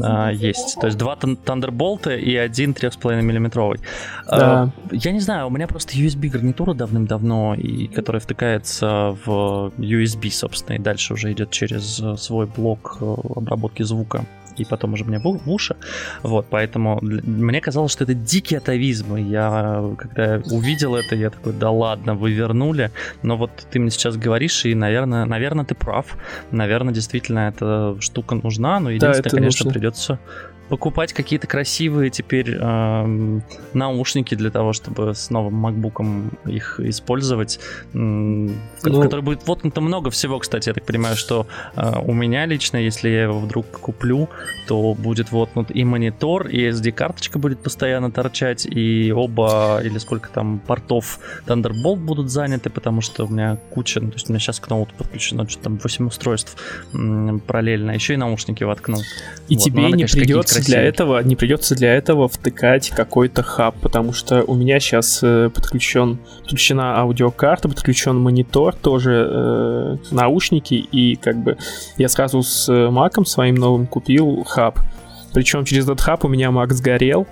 а, 0.02 0.30
есть. 0.30 0.78
То 0.80 0.86
есть 0.86 0.98
два 0.98 1.14
Thunderbolt 1.14 2.18
и 2.18 2.36
один 2.36 2.72
3,5 2.72 3.22
миллиметровый. 3.22 3.80
Да. 4.26 4.62
А, 4.62 4.70
я 4.92 5.12
не 5.12 5.20
знаю, 5.20 5.46
у 5.46 5.50
меня 5.50 5.66
просто 5.66 5.94
USB 5.94 6.28
гарнитура 6.28 6.74
давным-давно, 6.74 7.54
и 7.54 7.86
которая 7.86 8.20
втыкается 8.20 9.16
в 9.24 9.72
USB, 9.78 10.30
собственно, 10.30 10.76
и 10.76 10.78
дальше 10.78 11.14
уже 11.14 11.32
идет 11.32 11.50
через 11.50 12.02
свой 12.20 12.46
блок 12.46 12.98
э, 13.00 13.14
обработки 13.36 13.82
звука 13.82 14.24
и 14.60 14.64
потом 14.64 14.94
уже 14.94 15.04
мне 15.04 15.18
в, 15.18 15.50
уши. 15.50 15.76
Вот, 16.22 16.46
поэтому 16.50 16.98
мне 17.02 17.60
казалось, 17.60 17.92
что 17.92 18.04
это 18.04 18.14
дикий 18.14 18.56
атовизм. 18.56 19.16
И 19.16 19.22
я, 19.22 19.94
когда 19.98 20.42
увидел 20.50 20.94
это, 20.94 21.16
я 21.16 21.30
такой, 21.30 21.52
да 21.52 21.70
ладно, 21.70 22.14
вы 22.14 22.32
вернули. 22.32 22.90
Но 23.22 23.36
вот 23.36 23.50
ты 23.70 23.78
мне 23.78 23.90
сейчас 23.90 24.16
говоришь, 24.16 24.64
и, 24.64 24.74
наверное, 24.74 25.24
наверное, 25.24 25.64
ты 25.64 25.74
прав. 25.74 26.16
Наверное, 26.50 26.94
действительно, 26.94 27.48
эта 27.48 27.96
штука 28.00 28.34
нужна, 28.34 28.80
но 28.80 28.90
единственное, 28.90 29.22
да, 29.22 29.30
конечно, 29.30 29.64
нужно. 29.64 29.72
придется 29.72 30.18
покупать 30.70 31.12
какие-то 31.12 31.48
красивые 31.48 32.10
теперь 32.10 32.56
э, 32.58 33.40
наушники 33.74 34.36
для 34.36 34.50
того, 34.50 34.72
чтобы 34.72 35.14
с 35.14 35.28
новым 35.28 35.66
MacBook 35.66 36.48
их 36.48 36.78
использовать, 36.80 37.58
э, 37.92 37.98
ну, 37.98 39.02
который 39.02 39.22
будет 39.22 39.46
воткнуто 39.46 39.80
много 39.80 40.10
всего, 40.10 40.38
кстати, 40.38 40.68
я 40.68 40.74
так 40.74 40.84
понимаю, 40.84 41.16
что 41.16 41.48
э, 41.74 41.92
у 42.04 42.12
меня 42.12 42.46
лично, 42.46 42.76
если 42.76 43.08
я 43.08 43.24
его 43.24 43.40
вдруг 43.40 43.66
куплю, 43.66 44.28
то 44.68 44.94
будет 44.94 45.32
воткнут 45.32 45.74
и 45.74 45.82
монитор, 45.82 46.46
и 46.46 46.68
SD-карточка 46.70 47.40
будет 47.40 47.58
постоянно 47.58 48.12
торчать, 48.12 48.64
и 48.64 49.12
оба, 49.12 49.80
или 49.82 49.98
сколько 49.98 50.30
там 50.30 50.60
портов 50.60 51.18
Thunderbolt 51.46 51.96
будут 51.96 52.30
заняты, 52.30 52.70
потому 52.70 53.00
что 53.00 53.26
у 53.26 53.28
меня 53.28 53.58
куча, 53.70 54.00
ну, 54.00 54.10
то 54.10 54.14
есть 54.14 54.30
у 54.30 54.32
меня 54.32 54.38
сейчас 54.38 54.60
к 54.60 54.70
ноуту 54.70 54.94
подключено 54.96 55.48
что-то 55.48 55.64
там 55.64 55.78
8 55.82 56.06
устройств 56.06 56.56
м, 56.94 57.40
параллельно, 57.40 57.90
еще 57.90 58.14
и 58.14 58.16
наушники 58.16 58.62
воткнул. 58.62 59.02
И 59.48 59.56
вот, 59.56 59.64
тебе 59.64 59.82
надо, 59.82 59.96
не 59.96 60.02
конечно, 60.04 60.20
придется 60.20 60.59
для 60.60 60.82
этого, 60.82 61.22
не 61.22 61.36
придется 61.36 61.74
для 61.74 61.94
этого 61.94 62.28
втыкать 62.28 62.90
какой-то 62.90 63.42
хаб, 63.42 63.76
потому 63.80 64.12
что 64.12 64.42
у 64.42 64.54
меня 64.54 64.80
сейчас 64.80 65.20
э, 65.22 65.50
подключен, 65.54 66.18
подключена 66.40 66.98
аудиокарта, 66.98 67.68
подключен 67.68 68.16
монитор, 68.16 68.74
тоже 68.74 69.28
э, 69.30 69.96
наушники, 70.10 70.74
и 70.74 71.16
как 71.16 71.36
бы 71.42 71.58
я 71.96 72.08
сразу 72.08 72.42
с 72.42 72.70
маком 72.90 73.24
своим 73.24 73.54
новым 73.54 73.86
купил 73.86 74.44
хаб. 74.44 74.78
Причем 75.32 75.64
через 75.64 75.84
этот 75.84 76.00
хаб 76.00 76.24
у 76.24 76.28
меня 76.28 76.50
мак 76.50 76.72
сгорел, 76.72 77.26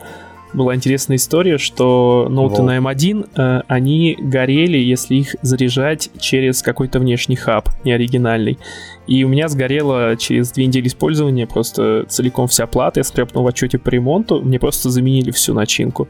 была 0.55 0.75
интересная 0.75 1.17
история, 1.17 1.59
что 1.59 2.27
ноуты 2.31 2.63
на 2.63 2.79
M1, 2.79 3.29
э, 3.37 3.63
они 3.69 4.17
горели, 4.19 4.79
если 4.79 5.17
их 5.17 5.37
заряжать 5.43 6.11
через 6.19 6.63
какой-то 6.63 6.99
внешний 6.99 7.37
хаб, 7.37 7.69
не 7.85 7.93
оригинальный. 7.93 8.59
И 9.07 9.25
у 9.25 9.29
меня 9.29 9.49
сгорела 9.49 10.17
через 10.17 10.51
две 10.53 10.67
недели 10.67 10.89
использования 10.89 11.47
просто 11.47 12.07
целиком 12.09 12.49
вся 12.49 12.67
плата. 12.67 13.01
Я 13.01 13.05
скрепнул 13.05 13.45
в 13.45 13.47
отчете 13.47 13.79
по 13.79 13.91
ремонту, 13.91 14.41
мне 14.41 14.59
просто 14.59 14.91
заменили 14.91 15.31
всю 15.31 15.55
начинку 15.55 16.09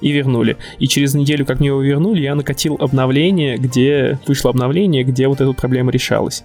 и 0.00 0.10
вернули. 0.10 0.56
И 0.78 0.88
через 0.88 1.14
неделю, 1.14 1.46
как 1.46 1.60
мне 1.60 1.68
его 1.68 1.80
вернули, 1.80 2.20
я 2.20 2.34
накатил 2.34 2.76
обновление, 2.80 3.56
где 3.56 4.18
вышло 4.26 4.50
обновление, 4.50 5.04
где 5.04 5.28
вот 5.28 5.40
эта 5.40 5.52
проблема 5.52 5.92
решалась. 5.92 6.44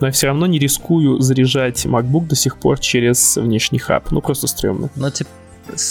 Но 0.00 0.06
я 0.06 0.12
все 0.12 0.26
равно 0.26 0.46
не 0.46 0.58
рискую 0.58 1.20
заряжать 1.20 1.86
MacBook 1.86 2.26
до 2.26 2.36
сих 2.36 2.58
пор 2.58 2.78
через 2.78 3.36
внешний 3.36 3.78
хаб. 3.78 4.10
Ну, 4.10 4.20
просто 4.20 4.46
стрёмно. 4.46 4.90
Ну, 4.94 5.10
типа, 5.10 5.30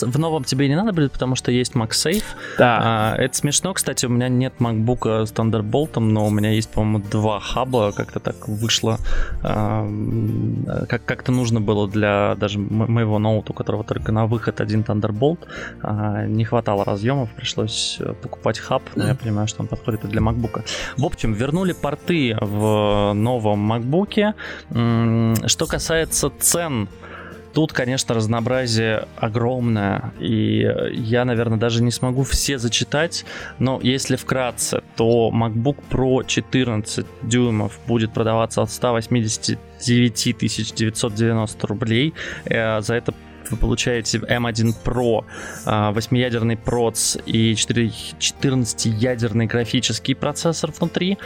в 0.02 0.20
новом 0.20 0.44
тебе 0.44 0.68
не 0.68 0.76
надо 0.76 0.94
будет, 0.94 1.12
потому 1.12 1.36
что 1.36 1.52
есть 1.52 1.74
MagSafe. 1.74 2.24
Да. 2.58 2.80
А, 2.82 3.16
это 3.16 3.36
смешно, 3.36 3.74
кстати, 3.74 4.06
у 4.06 4.10
меня 4.10 4.30
нет 4.30 4.54
MacBook 4.60 5.26
с 5.26 5.32
Thunderbolt, 5.32 6.00
но 6.00 6.26
у 6.26 6.30
меня 6.30 6.52
есть, 6.52 6.70
по-моему, 6.70 7.04
два 7.10 7.40
хаба, 7.40 7.92
как-то 7.92 8.20
так 8.20 8.48
вышло. 8.48 8.98
А, 9.44 9.88
как- 10.88 11.06
как-то 11.06 11.32
нужно 11.32 11.62
было 11.62 11.88
для 11.88 12.36
даже 12.36 12.60
моего 12.60 13.20
ноута, 13.20 13.52
у 13.52 13.56
которого 13.56 13.84
только 13.84 14.12
на 14.12 14.26
выход 14.26 14.62
один 14.62 14.82
Thunderbolt. 14.82 15.40
А, 15.82 16.26
не 16.26 16.46
хватало 16.46 16.86
разъемов, 16.86 17.30
пришлось 17.32 17.98
э, 18.00 18.14
покупать 18.14 18.60
хаб, 18.60 18.84
но 18.96 19.08
я 19.08 19.16
понимаю, 19.16 19.48
что 19.48 19.62
он 19.62 19.68
подходит 19.68 20.06
и 20.06 20.08
для 20.08 20.22
MacBook. 20.22 20.64
В 20.98 21.06
общем, 21.06 21.34
вернули 21.34 21.74
порты 21.74 22.38
в 22.40 23.14
новом 23.14 23.72
MacBook. 23.72 24.34
Что 25.48 25.66
касается 25.68 26.32
цен, 26.40 26.88
Тут, 27.56 27.72
конечно, 27.72 28.14
разнообразие 28.14 29.08
огромное, 29.16 30.14
и 30.20 30.70
я, 30.92 31.24
наверное, 31.24 31.58
даже 31.58 31.82
не 31.82 31.92
смогу 31.92 32.24
все 32.24 32.58
зачитать, 32.58 33.24
но 33.60 33.80
если 33.82 34.18
вкратце, 34.18 34.84
то 34.98 35.32
MacBook 35.34 35.78
Pro 35.90 36.28
14 36.28 37.06
дюймов 37.22 37.80
будет 37.88 38.14
продаваться 38.14 38.62
от 38.62 38.72
189 38.72 40.36
990 40.76 41.68
рублей. 41.68 42.14
Э, 42.44 42.82
за 42.82 42.96
это 42.96 43.14
вы 43.52 43.58
получаете 43.58 44.18
M1 44.20 44.76
Pro, 44.84 45.24
8-ядерный 45.66 46.58
проц 46.58 47.18
и 47.26 47.54
14-ядерный 47.54 49.46
графический 49.46 50.16
процессор 50.16 50.72
внутри. 50.72 51.18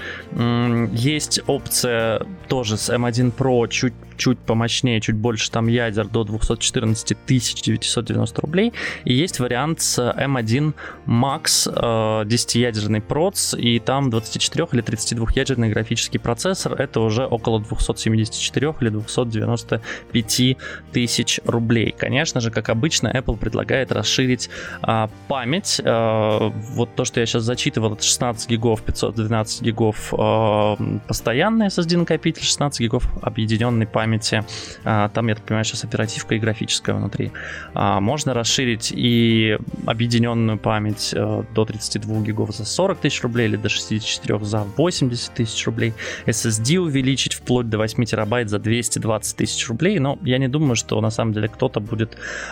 Есть 0.91 1.41
опция 1.47 2.25
тоже 2.47 2.77
с 2.77 2.89
M1 2.89 3.33
Pro 3.35 3.67
чуть 3.69 3.93
чуть 4.19 4.37
помощнее, 4.37 5.01
чуть 5.01 5.15
больше 5.15 5.49
там 5.49 5.67
ядер 5.67 6.07
до 6.07 6.23
214 6.23 7.17
990 7.25 8.41
рублей. 8.41 8.73
И 9.05 9.13
есть 9.13 9.39
вариант 9.39 9.81
с 9.81 9.99
M1 9.99 10.73
Max 11.07 11.67
10-ядерный 11.67 13.01
проц, 13.01 13.55
и 13.55 13.79
там 13.79 14.09
24 14.09 14.67
или 14.73 14.83
32-ядерный 14.83 15.69
графический 15.69 16.19
процессор. 16.19 16.79
Это 16.79 16.99
уже 16.99 17.25
около 17.25 17.59
274 17.61 18.75
или 18.81 18.89
295 18.89 20.57
тысяч 20.91 21.39
рублей. 21.45 21.95
Конечно 22.09 22.41
же, 22.41 22.49
как 22.49 22.69
обычно, 22.69 23.09
Apple 23.09 23.37
предлагает 23.37 23.91
расширить 23.91 24.49
а, 24.81 25.11
память. 25.27 25.79
А, 25.85 26.51
вот 26.71 26.95
то, 26.95 27.05
что 27.05 27.19
я 27.19 27.27
сейчас 27.27 27.43
зачитывал, 27.43 27.93
это 27.93 28.01
16 28.01 28.49
гигов, 28.49 28.81
512 28.81 29.61
гигов 29.61 30.11
а, 30.17 30.75
постоянный 31.07 31.67
SSD 31.67 31.97
накопитель, 31.97 32.41
16 32.41 32.81
гигов 32.81 33.07
объединенной 33.21 33.85
памяти. 33.85 34.43
А, 34.83 35.09
там, 35.09 35.27
я 35.27 35.35
так 35.35 35.43
понимаю, 35.43 35.65
сейчас 35.65 35.83
оперативка 35.83 36.33
и 36.33 36.39
графическая 36.39 36.95
внутри. 36.95 37.31
А, 37.75 37.99
можно 37.99 38.33
расширить 38.33 38.91
и 38.91 39.59
объединенную 39.85 40.57
память 40.57 41.13
э, 41.13 41.43
до 41.53 41.65
32 41.65 42.21
гигов 42.21 42.55
за 42.55 42.65
40 42.65 43.01
тысяч 43.01 43.21
рублей 43.21 43.49
или 43.49 43.55
до 43.55 43.69
64 43.69 44.43
за 44.45 44.63
80 44.77 45.31
тысяч 45.35 45.63
рублей. 45.67 45.93
SSD 46.25 46.77
увеличить 46.77 47.35
вплоть 47.35 47.69
до 47.69 47.77
8 47.77 48.03
терабайт 48.05 48.49
за 48.49 48.57
220 48.57 49.37
тысяч 49.37 49.67
рублей. 49.69 49.99
Но 49.99 50.17
я 50.23 50.39
не 50.39 50.47
думаю, 50.47 50.75
что 50.75 50.99
на 51.01 51.11
самом 51.11 51.33
деле 51.33 51.49
кто-то 51.49 51.79
будет 51.79 51.98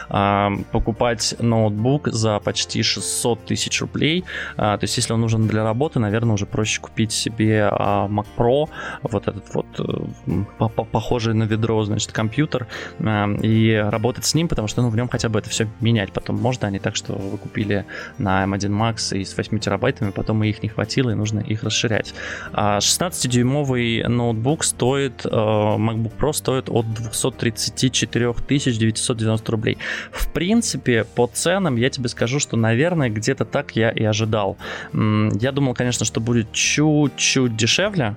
а, 0.09 0.51
покупать 0.71 1.35
ноутбук 1.39 2.07
за 2.09 2.39
почти 2.39 2.83
600 2.83 3.45
тысяч 3.45 3.81
рублей. 3.81 4.23
То 4.55 4.79
есть, 4.81 4.97
если 4.97 5.13
он 5.13 5.21
нужен 5.21 5.47
для 5.47 5.63
работы, 5.63 5.99
наверное, 5.99 6.33
уже 6.33 6.45
проще 6.45 6.81
купить 6.81 7.11
себе 7.11 7.69
Mac 7.71 8.25
Pro, 8.37 8.69
вот 9.03 9.27
этот 9.27 9.43
вот 9.53 9.65
э, 9.79 10.83
похожий 10.91 11.33
на 11.33 11.43
ведро, 11.43 11.83
значит, 11.83 12.11
компьютер 12.11 12.67
э, 12.99 13.35
и 13.41 13.73
работать 13.75 14.25
с 14.25 14.33
ним, 14.33 14.47
потому 14.47 14.67
что 14.67 14.81
ну, 14.81 14.89
в 14.89 14.95
нем 14.95 15.07
хотя 15.07 15.29
бы 15.29 15.39
это 15.39 15.49
все 15.49 15.67
менять 15.81 16.11
потом 16.11 16.37
можно, 16.37 16.67
а 16.67 16.71
не 16.71 16.79
так, 16.79 16.95
что 16.95 17.13
вы 17.13 17.37
купили 17.37 17.85
на 18.17 18.43
M1 18.45 18.69
Max 18.69 19.17
и 19.17 19.23
с 19.23 19.35
8 19.35 19.59
терабайтами, 19.59 20.11
потом 20.11 20.43
и 20.43 20.49
их 20.49 20.63
не 20.63 20.69
хватило, 20.69 21.11
и 21.11 21.13
нужно 21.13 21.39
их 21.39 21.63
расширять. 21.63 22.13
16-дюймовый 22.53 24.01
а 24.01 24.09
ноутбук 24.09 24.63
стоит, 24.63 25.25
э, 25.25 25.29
MacBook 25.29 26.13
Pro 26.19 26.33
стоит 26.33 26.69
от 26.69 26.91
234 26.93 28.33
990 28.47 29.36
рублей. 29.49 29.77
В 30.11 30.27
принципе, 30.29 31.03
по 31.03 31.27
ценам 31.27 31.75
я 31.75 31.89
тебе 31.89 32.09
скажу, 32.09 32.39
что, 32.39 32.57
наверное, 32.57 33.09
где-то 33.09 33.45
так 33.45 33.75
я 33.75 33.89
и 33.89 34.03
ожидал. 34.03 34.57
Я 34.93 35.51
думал, 35.51 35.73
конечно, 35.73 36.05
что 36.05 36.19
будет 36.19 36.51
чуть-чуть 36.51 37.55
дешевле, 37.55 38.15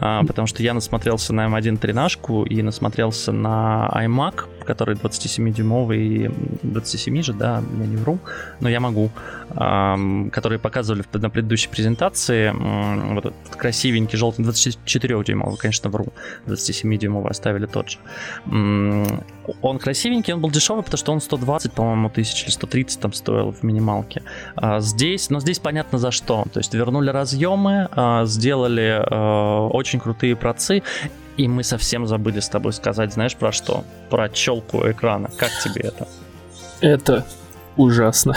а, 0.00 0.24
потому 0.24 0.46
что 0.46 0.62
я 0.62 0.74
насмотрелся 0.74 1.32
на 1.32 1.46
M1 1.46 1.78
тринашку 1.78 2.44
и 2.44 2.62
насмотрелся 2.62 3.32
на 3.32 3.90
iMac, 3.94 4.44
который 4.64 4.96
27-дюймовый, 4.96 6.34
27 6.62 7.22
же, 7.22 7.32
да, 7.32 7.62
я 7.78 7.86
не 7.86 7.96
вру, 7.96 8.18
но 8.60 8.68
я 8.68 8.80
могу, 8.80 9.10
которые 9.48 10.58
показывали 10.58 11.04
на 11.12 11.30
предыдущей 11.30 11.68
презентации, 11.68 12.52
вот 13.14 13.26
этот 13.26 13.56
красивенький 13.56 14.18
желтый 14.18 14.44
24-дюймовый, 14.44 15.56
конечно, 15.56 15.88
вру, 15.88 16.06
27-дюймовый 16.46 17.30
оставили 17.30 17.66
тот 17.66 17.90
же. 17.90 17.98
Он 19.62 19.78
красивенький, 19.78 20.32
он 20.34 20.40
был 20.40 20.50
дешевый, 20.50 20.82
потому 20.82 20.98
что 20.98 21.12
он 21.12 21.20
120, 21.20 21.72
по-моему, 21.72 22.10
тысяч 22.10 22.44
или 22.44 22.50
130 22.50 23.00
там 23.00 23.12
стоил 23.12 23.52
в 23.52 23.62
минималке. 23.62 24.22
А 24.56 24.80
здесь, 24.80 25.30
но 25.30 25.40
здесь 25.40 25.58
понятно 25.58 25.98
за 25.98 26.10
что. 26.10 26.44
То 26.52 26.58
есть 26.60 26.74
вернули 26.74 27.10
разъемы, 27.10 27.88
а, 27.92 28.24
сделали 28.24 29.00
а, 29.00 29.65
очень 29.68 30.00
крутые 30.00 30.36
процы, 30.36 30.82
и 31.36 31.48
мы 31.48 31.62
совсем 31.62 32.06
забыли 32.06 32.40
с 32.40 32.48
тобой 32.48 32.72
сказать, 32.72 33.12
знаешь, 33.12 33.36
про 33.36 33.52
что? 33.52 33.84
Про 34.10 34.28
челку 34.28 34.90
экрана. 34.90 35.30
Как 35.36 35.50
тебе 35.62 35.82
это? 35.82 36.08
Это 36.80 37.26
ужасно. 37.76 38.34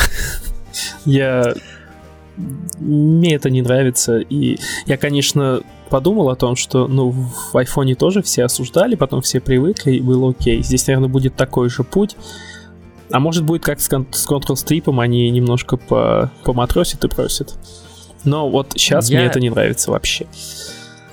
Я... 1.05 1.53
Мне 2.79 3.35
это 3.35 3.49
не 3.49 3.61
нравится. 3.61 4.19
И 4.19 4.59
я, 4.85 4.97
конечно, 4.97 5.61
подумал 5.89 6.29
о 6.29 6.35
том, 6.35 6.55
что, 6.55 6.87
ну, 6.87 7.09
в 7.09 7.57
айфоне 7.57 7.95
тоже 7.95 8.21
все 8.21 8.45
осуждали, 8.45 8.95
потом 8.95 9.21
все 9.21 9.41
привыкли, 9.41 9.93
и 9.93 10.01
было 10.01 10.29
окей. 10.29 10.63
Здесь, 10.63 10.87
наверное, 10.87 11.09
будет 11.09 11.35
такой 11.35 11.69
же 11.69 11.83
путь. 11.83 12.15
А 13.11 13.19
может 13.19 13.43
будет 13.43 13.63
как 13.63 13.81
с, 13.81 13.87
с 13.87 14.27
Control-стрипом, 14.27 14.99
они 14.99 15.29
немножко 15.31 15.77
по, 15.77 16.31
поматросят 16.43 17.03
и 17.03 17.07
просят. 17.07 17.55
Но 18.23 18.49
вот 18.49 18.73
сейчас 18.75 19.09
Я... 19.09 19.19
мне 19.19 19.27
это 19.27 19.39
не 19.39 19.49
нравится 19.49 19.91
вообще. 19.91 20.27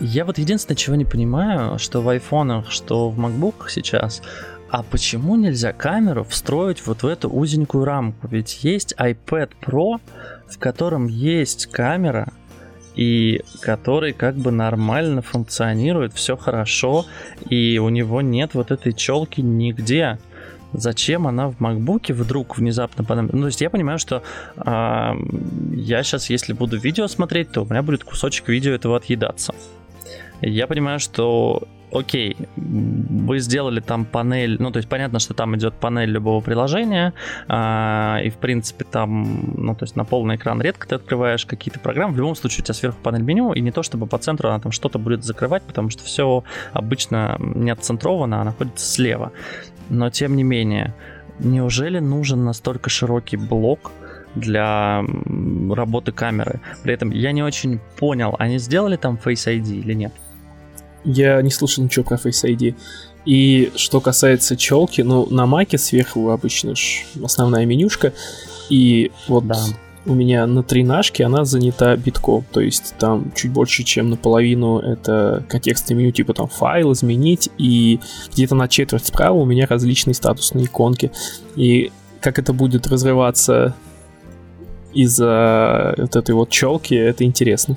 Я 0.00 0.26
вот 0.26 0.38
единственное, 0.38 0.76
чего 0.76 0.94
не 0.94 1.06
понимаю, 1.06 1.78
что 1.78 2.02
в 2.02 2.08
айфонах, 2.08 2.70
что 2.70 3.08
в 3.08 3.18
MacBook 3.18 3.68
сейчас, 3.68 4.20
а 4.68 4.82
почему 4.82 5.36
нельзя 5.36 5.72
камеру 5.72 6.24
встроить 6.24 6.86
вот 6.86 7.02
в 7.02 7.06
эту 7.06 7.30
узенькую 7.30 7.84
рамку? 7.84 8.28
Ведь 8.28 8.62
есть 8.62 8.94
iPad 8.98 9.52
Pro, 9.64 10.00
в 10.48 10.58
котором 10.58 11.06
есть 11.06 11.66
камера, 11.66 12.32
и 12.94 13.42
который 13.60 14.12
как 14.12 14.36
бы 14.36 14.50
нормально 14.50 15.22
функционирует, 15.22 16.12
все 16.14 16.36
хорошо, 16.36 17.06
и 17.48 17.78
у 17.78 17.88
него 17.88 18.20
нет 18.20 18.54
вот 18.54 18.70
этой 18.70 18.92
челки 18.92 19.40
нигде. 19.40 20.18
Зачем 20.72 21.26
она 21.26 21.48
в 21.48 21.58
MacBook 21.58 22.12
вдруг 22.12 22.58
внезапно 22.58 23.02
понадобилась? 23.02 23.34
Ну, 23.34 23.40
то 23.42 23.46
есть 23.46 23.60
я 23.60 23.70
понимаю, 23.70 23.98
что 23.98 24.22
э, 24.56 25.12
я 25.74 26.02
сейчас, 26.02 26.28
если 26.28 26.52
буду 26.52 26.76
видео 26.76 27.06
смотреть, 27.06 27.50
то 27.52 27.62
у 27.62 27.64
меня 27.66 27.82
будет 27.82 28.04
кусочек 28.04 28.48
видео 28.48 28.72
этого 28.72 28.96
отъедаться. 28.96 29.54
Я 30.40 30.66
понимаю, 30.66 31.00
что 31.00 31.66
окей, 31.92 32.36
вы 32.56 33.38
сделали 33.38 33.80
там 33.80 34.04
панель, 34.04 34.56
ну, 34.60 34.70
то 34.70 34.78
есть 34.78 34.88
понятно, 34.88 35.18
что 35.18 35.34
там 35.34 35.56
идет 35.56 35.74
панель 35.74 36.10
любого 36.10 36.40
приложения, 36.40 37.14
а, 37.48 38.20
и, 38.22 38.30
в 38.30 38.36
принципе, 38.36 38.84
там, 38.84 39.54
ну, 39.56 39.74
то 39.74 39.84
есть 39.84 39.96
на 39.96 40.04
полный 40.04 40.36
экран 40.36 40.60
редко 40.60 40.88
ты 40.88 40.96
открываешь 40.96 41.46
какие-то 41.46 41.80
программы, 41.80 42.14
в 42.14 42.18
любом 42.18 42.34
случае 42.34 42.62
у 42.62 42.64
тебя 42.64 42.74
сверху 42.74 42.98
панель 43.02 43.22
меню, 43.22 43.52
и 43.52 43.60
не 43.60 43.70
то, 43.70 43.82
чтобы 43.82 44.06
по 44.06 44.18
центру 44.18 44.48
она 44.48 44.58
там 44.58 44.72
что-то 44.72 44.98
будет 44.98 45.24
закрывать, 45.24 45.62
потому 45.62 45.90
что 45.90 46.04
все 46.04 46.44
обычно 46.72 47.36
не 47.38 47.70
отцентровано, 47.70 48.40
а 48.40 48.44
находится 48.44 48.86
слева. 48.86 49.32
Но, 49.88 50.10
тем 50.10 50.36
не 50.36 50.42
менее, 50.42 50.94
неужели 51.38 51.98
нужен 51.98 52.44
настолько 52.44 52.90
широкий 52.90 53.36
блок, 53.36 53.92
для 54.34 55.02
работы 55.70 56.12
камеры. 56.12 56.60
При 56.82 56.92
этом 56.92 57.10
я 57.10 57.32
не 57.32 57.42
очень 57.42 57.80
понял, 57.98 58.36
они 58.38 58.58
сделали 58.58 58.96
там 58.96 59.18
Face 59.22 59.46
ID 59.46 59.78
или 59.78 59.94
нет? 59.94 60.12
Я 61.06 61.40
не 61.40 61.50
слышал 61.50 61.84
ничего 61.84 62.04
про 62.04 62.16
Face 62.16 62.44
ID. 62.44 62.74
И 63.24 63.72
что 63.76 64.00
касается 64.00 64.56
челки, 64.56 65.00
ну, 65.00 65.26
на 65.30 65.46
маке 65.46 65.78
сверху 65.78 66.30
обычно 66.30 66.74
ж 66.74 67.04
основная 67.22 67.64
менюшка. 67.64 68.12
И 68.68 69.12
вот 69.28 69.46
да. 69.46 69.56
у 70.04 70.14
меня 70.14 70.46
на 70.46 70.62
тринашке 70.62 71.24
она 71.24 71.44
занята 71.44 71.96
битком. 71.96 72.44
То 72.52 72.60
есть 72.60 72.94
там 72.98 73.32
чуть 73.34 73.52
больше, 73.52 73.84
чем 73.84 74.10
наполовину 74.10 74.78
это 74.78 75.44
контекстное 75.48 75.96
меню, 75.96 76.10
типа 76.10 76.34
там 76.34 76.48
файл 76.48 76.92
изменить. 76.92 77.50
И 77.56 78.00
где-то 78.32 78.56
на 78.56 78.68
четверть 78.68 79.06
справа 79.06 79.36
у 79.36 79.44
меня 79.44 79.66
различные 79.66 80.14
статусные 80.14 80.66
иконки. 80.66 81.12
И 81.54 81.92
как 82.20 82.38
это 82.40 82.52
будет 82.52 82.88
разрываться 82.88 83.74
из-за 84.92 85.94
вот 85.98 86.16
этой 86.16 86.34
вот 86.34 86.50
челки, 86.50 86.94
это 86.94 87.24
интересно. 87.24 87.76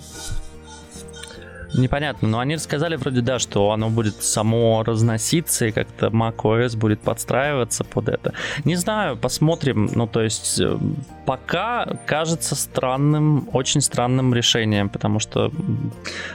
Непонятно, 1.76 2.28
но 2.28 2.40
они 2.40 2.56
рассказали 2.56 2.96
вроде, 2.96 3.22
да, 3.22 3.38
что 3.38 3.72
оно 3.72 3.90
будет 3.90 4.24
само 4.24 4.84
разноситься 4.84 5.68
и 5.68 5.72
как-то 5.72 6.08
macOS 6.08 6.76
будет 6.76 7.00
подстраиваться 7.02 7.84
под 7.84 8.10
это. 8.10 8.34
Не 8.66 8.76
знаю, 8.76 9.18
посмотрим. 9.18 9.90
Ну, 9.94 10.08
то 10.08 10.22
есть, 10.22 10.60
э, 10.60 10.78
пока 11.26 11.86
кажется 12.08 12.56
странным, 12.56 13.48
очень 13.54 13.82
странным 13.82 14.34
решением, 14.34 14.90
потому 14.90 15.20
что 15.20 15.52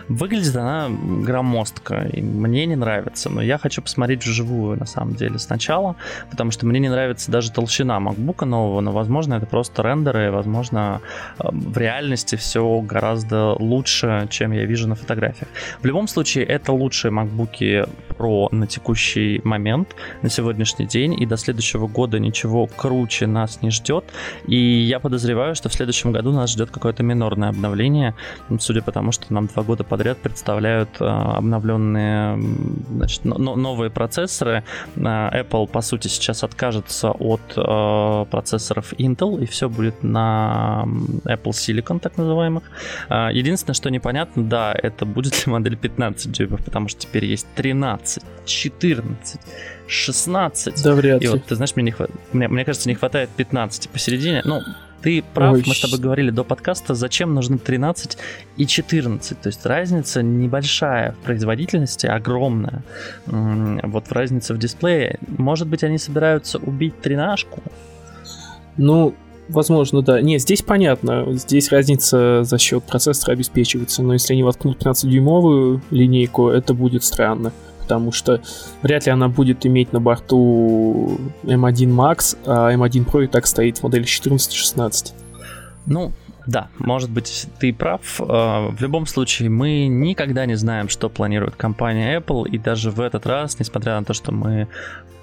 выглядит 0.08 0.54
она 0.54 0.88
громоздко, 0.88 2.08
и 2.12 2.22
мне 2.22 2.66
не 2.66 2.76
нравится. 2.76 3.28
Но 3.28 3.42
я 3.42 3.58
хочу 3.58 3.82
посмотреть 3.82 4.24
вживую, 4.24 4.78
на 4.78 4.86
самом 4.86 5.14
деле, 5.14 5.38
сначала, 5.38 5.96
потому 6.30 6.52
что 6.52 6.64
мне 6.66 6.78
не 6.78 6.88
нравится 6.88 7.32
даже 7.32 7.50
толщина 7.50 7.98
MacBook 7.98 8.44
нового, 8.44 8.80
но, 8.80 8.92
возможно, 8.92 9.34
это 9.34 9.46
просто 9.46 9.82
рендеры, 9.82 10.30
возможно, 10.30 11.00
э, 11.40 11.48
в 11.50 11.76
реальности 11.76 12.36
все 12.36 12.80
гораздо 12.80 13.56
лучше, 13.58 14.28
чем 14.30 14.52
я 14.52 14.64
вижу 14.64 14.86
на 14.86 14.94
фотографии 14.94 15.23
фотографиях. 15.24 15.48
В 15.82 15.86
любом 15.86 16.08
случае, 16.08 16.44
это 16.44 16.72
лучшие 16.72 17.12
MacBook 17.12 17.88
Pro 18.18 18.48
на 18.54 18.66
текущий 18.66 19.40
момент, 19.44 19.94
на 20.22 20.30
сегодняшний 20.30 20.86
день, 20.86 21.20
и 21.20 21.26
до 21.26 21.36
следующего 21.36 21.86
года 21.86 22.18
ничего 22.18 22.66
круче 22.66 23.26
нас 23.26 23.62
не 23.62 23.70
ждет. 23.70 24.04
И 24.46 24.56
я 24.56 25.00
подозреваю, 25.00 25.54
что 25.54 25.68
в 25.68 25.74
следующем 25.74 26.12
году 26.12 26.32
нас 26.32 26.50
ждет 26.50 26.70
какое-то 26.70 27.02
минорное 27.02 27.48
обновление, 27.48 28.14
судя 28.58 28.82
по 28.82 28.92
тому, 28.92 29.12
что 29.12 29.32
нам 29.32 29.46
два 29.46 29.62
года 29.62 29.84
подряд 29.84 30.18
представляют 30.18 30.88
а, 31.00 31.36
обновленные 31.36 32.38
значит, 32.90 33.24
но, 33.24 33.56
новые 33.56 33.90
процессоры. 33.90 34.64
А, 34.96 35.30
Apple, 35.42 35.66
по 35.66 35.80
сути, 35.80 36.08
сейчас 36.08 36.44
откажется 36.44 37.10
от 37.10 37.40
а, 37.56 38.24
процессоров 38.26 38.92
Intel, 38.98 39.42
и 39.42 39.46
все 39.46 39.68
будет 39.68 40.02
на 40.02 40.84
Apple 41.24 41.52
Silicon, 41.52 42.00
так 42.00 42.16
называемых. 42.16 42.62
Единственное, 43.10 43.74
что 43.74 43.90
непонятно, 43.90 44.44
да, 44.44 44.74
это 44.74 45.06
будет 45.14 45.46
ли 45.46 45.52
модель 45.52 45.76
15 45.76 46.32
дюймов, 46.32 46.64
потому 46.64 46.88
что 46.88 47.00
теперь 47.00 47.24
есть 47.24 47.46
13, 47.54 48.22
14, 48.44 49.40
16. 49.86 50.82
Да, 50.82 50.94
вряд 50.94 51.20
ли. 51.20 51.26
И 51.26 51.30
вот, 51.30 51.44
ты 51.44 51.54
знаешь, 51.54 51.76
мне, 51.76 51.84
не 51.84 51.90
хват... 51.92 52.10
мне, 52.32 52.48
мне 52.48 52.64
кажется, 52.64 52.88
не 52.88 52.94
хватает 52.94 53.30
15 53.30 53.88
посередине. 53.88 54.42
Ну, 54.44 54.60
ты 55.04 55.22
прав, 55.34 55.54
Ой. 55.54 55.64
мы 55.66 55.74
с 55.74 55.80
тобой 55.80 55.98
говорили 55.98 56.30
до 56.30 56.44
подкаста, 56.44 56.94
зачем 56.94 57.34
нужны 57.34 57.58
13 57.58 58.16
и 58.56 58.66
14. 58.66 59.38
То 59.40 59.48
есть 59.48 59.66
разница 59.66 60.22
небольшая 60.22 61.12
в 61.12 61.16
производительности, 61.18 62.06
огромная. 62.06 62.82
Вот 63.26 64.08
в 64.08 64.12
разнице 64.12 64.54
в 64.54 64.58
дисплее. 64.58 65.18
Может 65.28 65.68
быть, 65.68 65.84
они 65.84 65.98
собираются 65.98 66.58
убить 66.58 67.00
тринашку? 67.00 67.62
Ну, 68.76 69.14
Возможно, 69.48 70.02
да. 70.02 70.20
Не, 70.20 70.38
здесь 70.38 70.62
понятно. 70.62 71.26
Здесь 71.32 71.70
разница 71.70 72.44
за 72.44 72.58
счет 72.58 72.82
процессора 72.84 73.32
обеспечивается. 73.34 74.02
Но 74.02 74.14
если 74.14 74.32
они 74.32 74.42
воткнут 74.42 74.82
15-дюймовую 74.82 75.80
линейку, 75.90 76.48
это 76.48 76.74
будет 76.74 77.04
странно. 77.04 77.52
Потому 77.80 78.12
что 78.12 78.40
вряд 78.82 79.04
ли 79.04 79.12
она 79.12 79.28
будет 79.28 79.66
иметь 79.66 79.92
на 79.92 80.00
борту 80.00 81.18
M1 81.42 81.94
Max, 81.94 82.36
а 82.46 82.72
M1 82.72 83.04
Pro 83.04 83.24
и 83.24 83.26
так 83.26 83.46
стоит 83.46 83.78
в 83.78 83.82
модели 83.82 84.06
14-16. 84.06 85.12
Ну, 85.86 86.12
да, 86.46 86.68
может 86.78 87.10
быть, 87.10 87.46
ты 87.58 87.72
прав. 87.72 88.20
А, 88.20 88.68
в 88.68 88.80
любом 88.80 89.06
случае, 89.06 89.48
мы 89.48 89.86
никогда 89.86 90.46
не 90.46 90.56
знаем, 90.56 90.88
что 90.88 91.08
планирует 91.08 91.56
компания 91.56 92.18
Apple, 92.18 92.48
и 92.48 92.58
даже 92.58 92.90
в 92.90 93.00
этот 93.00 93.26
раз, 93.26 93.58
несмотря 93.58 93.98
на 93.98 94.04
то, 94.04 94.12
что 94.14 94.32
мы 94.32 94.68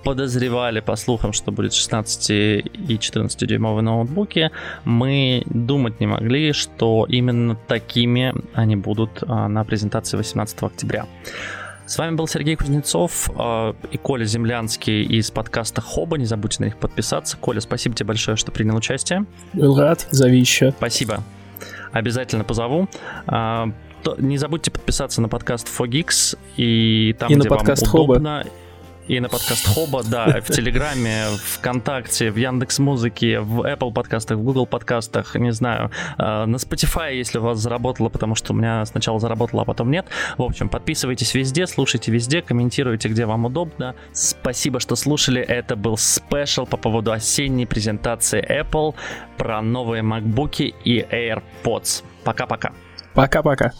подозревали 0.03 0.79
по 0.79 0.95
слухам, 0.95 1.31
что 1.31 1.51
будет 1.51 1.73
16 1.73 2.29
и 2.31 2.97
14 2.99 3.47
дюймовые 3.47 3.83
ноутбуки, 3.83 4.49
мы 4.83 5.43
думать 5.45 5.99
не 5.99 6.07
могли, 6.07 6.53
что 6.53 7.05
именно 7.07 7.55
такими 7.55 8.33
они 8.53 8.75
будут 8.75 9.23
а, 9.27 9.47
на 9.47 9.63
презентации 9.63 10.17
18 10.17 10.63
октября. 10.63 11.05
С 11.91 11.97
вами 11.97 12.15
был 12.15 12.25
Сергей 12.25 12.55
Кузнецов 12.55 13.29
э, 13.37 13.73
и 13.91 13.97
Коля 13.97 14.23
Землянский 14.23 15.03
из 15.03 15.29
подкаста 15.29 15.81
Хоба. 15.81 16.17
Не 16.17 16.23
забудьте 16.23 16.61
на 16.61 16.65
них 16.67 16.77
подписаться. 16.77 17.35
Коля, 17.35 17.59
спасибо 17.59 17.93
тебе 17.93 18.07
большое, 18.07 18.37
что 18.37 18.49
принял 18.49 18.77
участие. 18.77 19.25
Был 19.51 19.77
рад, 19.77 20.07
зови 20.09 20.39
еще. 20.39 20.71
Спасибо. 20.71 21.21
Обязательно 21.91 22.45
позову. 22.45 22.87
Э, 23.27 23.65
то, 24.03 24.15
не 24.19 24.37
забудьте 24.37 24.71
подписаться 24.71 25.19
на 25.21 25.27
подкаст 25.27 25.67
Fogix 25.67 26.37
и 26.55 27.13
там, 27.19 27.29
и 27.29 27.35
где 27.35 27.49
на 27.49 27.57
подкаст 27.57 27.85
вам 27.85 28.03
удобно. 28.03 28.43
Хоба 28.43 28.51
и 29.07 29.19
на 29.19 29.29
подкаст 29.29 29.67
Хоба, 29.67 30.03
да, 30.03 30.41
в 30.41 30.51
Телеграме, 30.51 31.25
ВКонтакте, 31.55 32.31
в 32.31 32.35
Яндекс 32.37 32.79
Музыке, 32.79 33.39
в 33.39 33.61
Apple 33.61 33.91
подкастах, 33.91 34.37
в 34.37 34.43
Google 34.43 34.65
подкастах, 34.65 35.35
не 35.35 35.51
знаю, 35.51 35.91
э, 36.17 36.45
на 36.45 36.55
Spotify, 36.55 37.15
если 37.15 37.39
у 37.39 37.41
вас 37.41 37.59
заработало, 37.59 38.09
потому 38.09 38.35
что 38.35 38.53
у 38.53 38.55
меня 38.55 38.85
сначала 38.85 39.19
заработало, 39.19 39.63
а 39.63 39.65
потом 39.65 39.91
нет. 39.91 40.05
В 40.37 40.43
общем, 40.43 40.69
подписывайтесь 40.69 41.33
везде, 41.33 41.67
слушайте 41.67 42.11
везде, 42.11 42.41
комментируйте, 42.41 43.09
где 43.09 43.25
вам 43.25 43.45
удобно. 43.45 43.95
Спасибо, 44.13 44.79
что 44.79 44.95
слушали. 44.95 45.41
Это 45.41 45.75
был 45.75 45.97
спешл 45.97 46.65
по 46.65 46.77
поводу 46.77 47.11
осенней 47.11 47.65
презентации 47.65 48.41
Apple 48.41 48.95
про 49.37 49.61
новые 49.61 50.03
MacBook 50.03 50.73
и 50.83 51.01
AirPods. 51.01 52.03
Пока-пока. 52.23 52.71
Пока-пока. 53.13 53.71